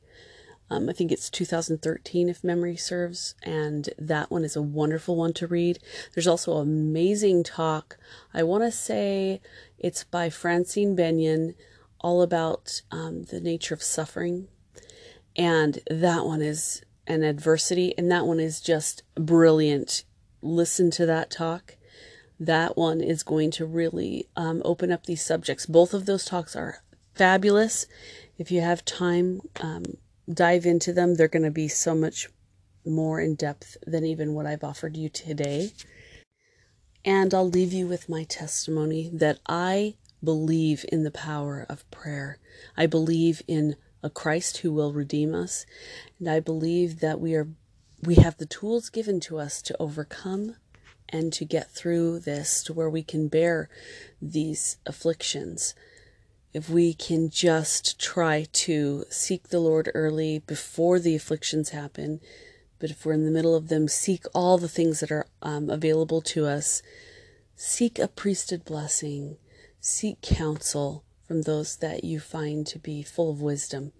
Um, 0.70 0.88
I 0.88 0.92
think 0.92 1.10
it's 1.10 1.30
2013, 1.30 2.28
if 2.28 2.44
memory 2.44 2.76
serves, 2.76 3.34
and 3.42 3.88
that 3.98 4.30
one 4.30 4.44
is 4.44 4.54
a 4.54 4.62
wonderful 4.62 5.16
one 5.16 5.32
to 5.34 5.46
read. 5.46 5.78
There's 6.14 6.26
also 6.26 6.60
an 6.60 6.68
amazing 6.68 7.44
talk. 7.44 7.96
I 8.34 8.42
want 8.42 8.64
to 8.64 8.70
say 8.70 9.40
it's 9.78 10.04
by 10.04 10.28
Francine 10.28 10.94
Bennion, 10.94 11.54
all 12.00 12.22
about 12.22 12.82
um, 12.90 13.24
the 13.24 13.40
nature 13.40 13.74
of 13.74 13.82
suffering. 13.82 14.48
And 15.36 15.80
that 15.90 16.24
one 16.24 16.42
is 16.42 16.82
an 17.06 17.22
adversity, 17.22 17.94
and 17.96 18.10
that 18.10 18.26
one 18.26 18.38
is 18.38 18.60
just 18.60 19.02
brilliant. 19.14 20.04
Listen 20.42 20.90
to 20.92 21.06
that 21.06 21.30
talk. 21.30 21.76
That 22.38 22.76
one 22.76 23.00
is 23.00 23.22
going 23.22 23.50
to 23.52 23.66
really 23.66 24.28
um, 24.36 24.62
open 24.64 24.92
up 24.92 25.06
these 25.06 25.24
subjects. 25.24 25.64
Both 25.66 25.94
of 25.94 26.06
those 26.06 26.24
talks 26.24 26.54
are 26.54 26.82
fabulous. 27.14 27.86
If 28.36 28.52
you 28.52 28.60
have 28.60 28.84
time, 28.84 29.40
um, 29.60 29.84
dive 30.32 30.66
into 30.66 30.92
them, 30.92 31.14
they're 31.14 31.28
going 31.28 31.42
to 31.44 31.50
be 31.50 31.68
so 31.68 31.94
much 31.94 32.28
more 32.84 33.20
in 33.20 33.34
depth 33.34 33.76
than 33.86 34.04
even 34.04 34.34
what 34.34 34.46
I've 34.46 34.64
offered 34.64 34.96
you 34.96 35.08
today. 35.08 35.72
And 37.04 37.32
I'll 37.32 37.48
leave 37.48 37.72
you 37.72 37.86
with 37.86 38.08
my 38.08 38.24
testimony 38.24 39.10
that 39.12 39.38
I 39.46 39.94
believe 40.22 40.84
in 40.90 41.04
the 41.04 41.10
power 41.10 41.64
of 41.68 41.88
prayer. 41.90 42.38
I 42.76 42.86
believe 42.86 43.42
in 43.46 43.76
a 44.02 44.10
Christ 44.10 44.58
who 44.58 44.72
will 44.72 44.92
redeem 44.92 45.34
us, 45.34 45.66
and 46.18 46.28
I 46.28 46.40
believe 46.40 47.00
that 47.00 47.20
we 47.20 47.34
are 47.34 47.48
we 48.02 48.16
have 48.16 48.36
the 48.36 48.46
tools 48.46 48.90
given 48.90 49.18
to 49.20 49.38
us 49.38 49.60
to 49.62 49.76
overcome 49.80 50.54
and 51.08 51.32
to 51.32 51.44
get 51.44 51.70
through 51.70 52.20
this 52.20 52.62
to 52.64 52.72
where 52.72 52.90
we 52.90 53.02
can 53.02 53.26
bear 53.26 53.68
these 54.22 54.76
afflictions. 54.86 55.74
If 56.52 56.70
we 56.70 56.94
can 56.94 57.28
just 57.28 58.00
try 58.00 58.46
to 58.52 59.04
seek 59.10 59.48
the 59.48 59.60
Lord 59.60 59.90
early 59.94 60.38
before 60.40 60.98
the 60.98 61.14
afflictions 61.14 61.70
happen, 61.70 62.20
but 62.78 62.90
if 62.90 63.04
we're 63.04 63.12
in 63.12 63.24
the 63.24 63.30
middle 63.30 63.54
of 63.54 63.68
them, 63.68 63.88
seek 63.88 64.24
all 64.34 64.56
the 64.56 64.68
things 64.68 65.00
that 65.00 65.10
are 65.10 65.26
um, 65.42 65.68
available 65.68 66.20
to 66.22 66.46
us. 66.46 66.82
Seek 67.54 67.98
a 67.98 68.08
priesthood 68.08 68.64
blessing. 68.64 69.36
Seek 69.80 70.20
counsel 70.22 71.04
from 71.26 71.42
those 71.42 71.76
that 71.76 72.04
you 72.04 72.20
find 72.20 72.66
to 72.68 72.78
be 72.78 73.02
full 73.02 73.30
of 73.30 73.42
wisdom. 73.42 73.92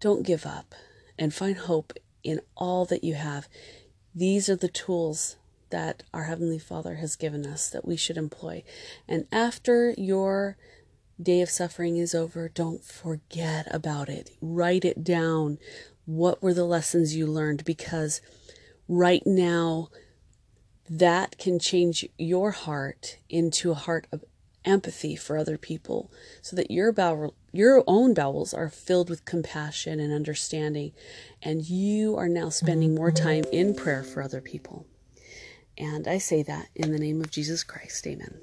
Don't 0.00 0.26
give 0.26 0.44
up 0.44 0.74
and 1.18 1.32
find 1.32 1.56
hope 1.56 1.92
in 2.24 2.40
all 2.56 2.84
that 2.86 3.04
you 3.04 3.14
have. 3.14 3.48
These 4.14 4.48
are 4.48 4.56
the 4.56 4.68
tools 4.68 5.36
that 5.70 6.02
our 6.12 6.24
Heavenly 6.24 6.58
Father 6.58 6.96
has 6.96 7.16
given 7.16 7.46
us 7.46 7.70
that 7.70 7.86
we 7.86 7.96
should 7.96 8.16
employ. 8.16 8.64
And 9.06 9.26
after 9.30 9.94
your 9.96 10.56
day 11.22 11.40
of 11.40 11.50
suffering 11.50 11.96
is 11.96 12.14
over, 12.14 12.48
don't 12.48 12.84
forget 12.84 13.66
about 13.70 14.08
it. 14.08 14.30
Write 14.40 14.84
it 14.84 15.04
down. 15.04 15.58
What 16.04 16.42
were 16.42 16.54
the 16.54 16.64
lessons 16.64 17.14
you 17.16 17.26
learned? 17.26 17.64
Because 17.64 18.20
right 18.88 19.22
now, 19.24 19.88
that 20.88 21.38
can 21.38 21.58
change 21.58 22.06
your 22.18 22.50
heart 22.50 23.16
into 23.30 23.70
a 23.70 23.74
heart 23.74 24.06
of 24.12 24.24
empathy 24.64 25.16
for 25.16 25.36
other 25.36 25.58
people 25.58 26.10
so 26.40 26.54
that 26.54 26.70
your 26.70 26.92
bowel, 26.92 27.34
your 27.52 27.82
own 27.86 28.14
bowels 28.14 28.54
are 28.54 28.68
filled 28.68 29.10
with 29.10 29.24
compassion 29.24 29.98
and 30.00 30.12
understanding 30.12 30.92
and 31.42 31.68
you 31.68 32.16
are 32.16 32.28
now 32.28 32.48
spending 32.48 32.94
more 32.94 33.10
time 33.10 33.44
in 33.52 33.74
prayer 33.74 34.02
for 34.02 34.22
other 34.22 34.40
people 34.40 34.86
and 35.78 36.06
i 36.06 36.18
say 36.18 36.42
that 36.42 36.68
in 36.76 36.92
the 36.92 36.98
name 36.98 37.20
of 37.20 37.30
jesus 37.30 37.64
christ 37.64 38.06
amen 38.06 38.40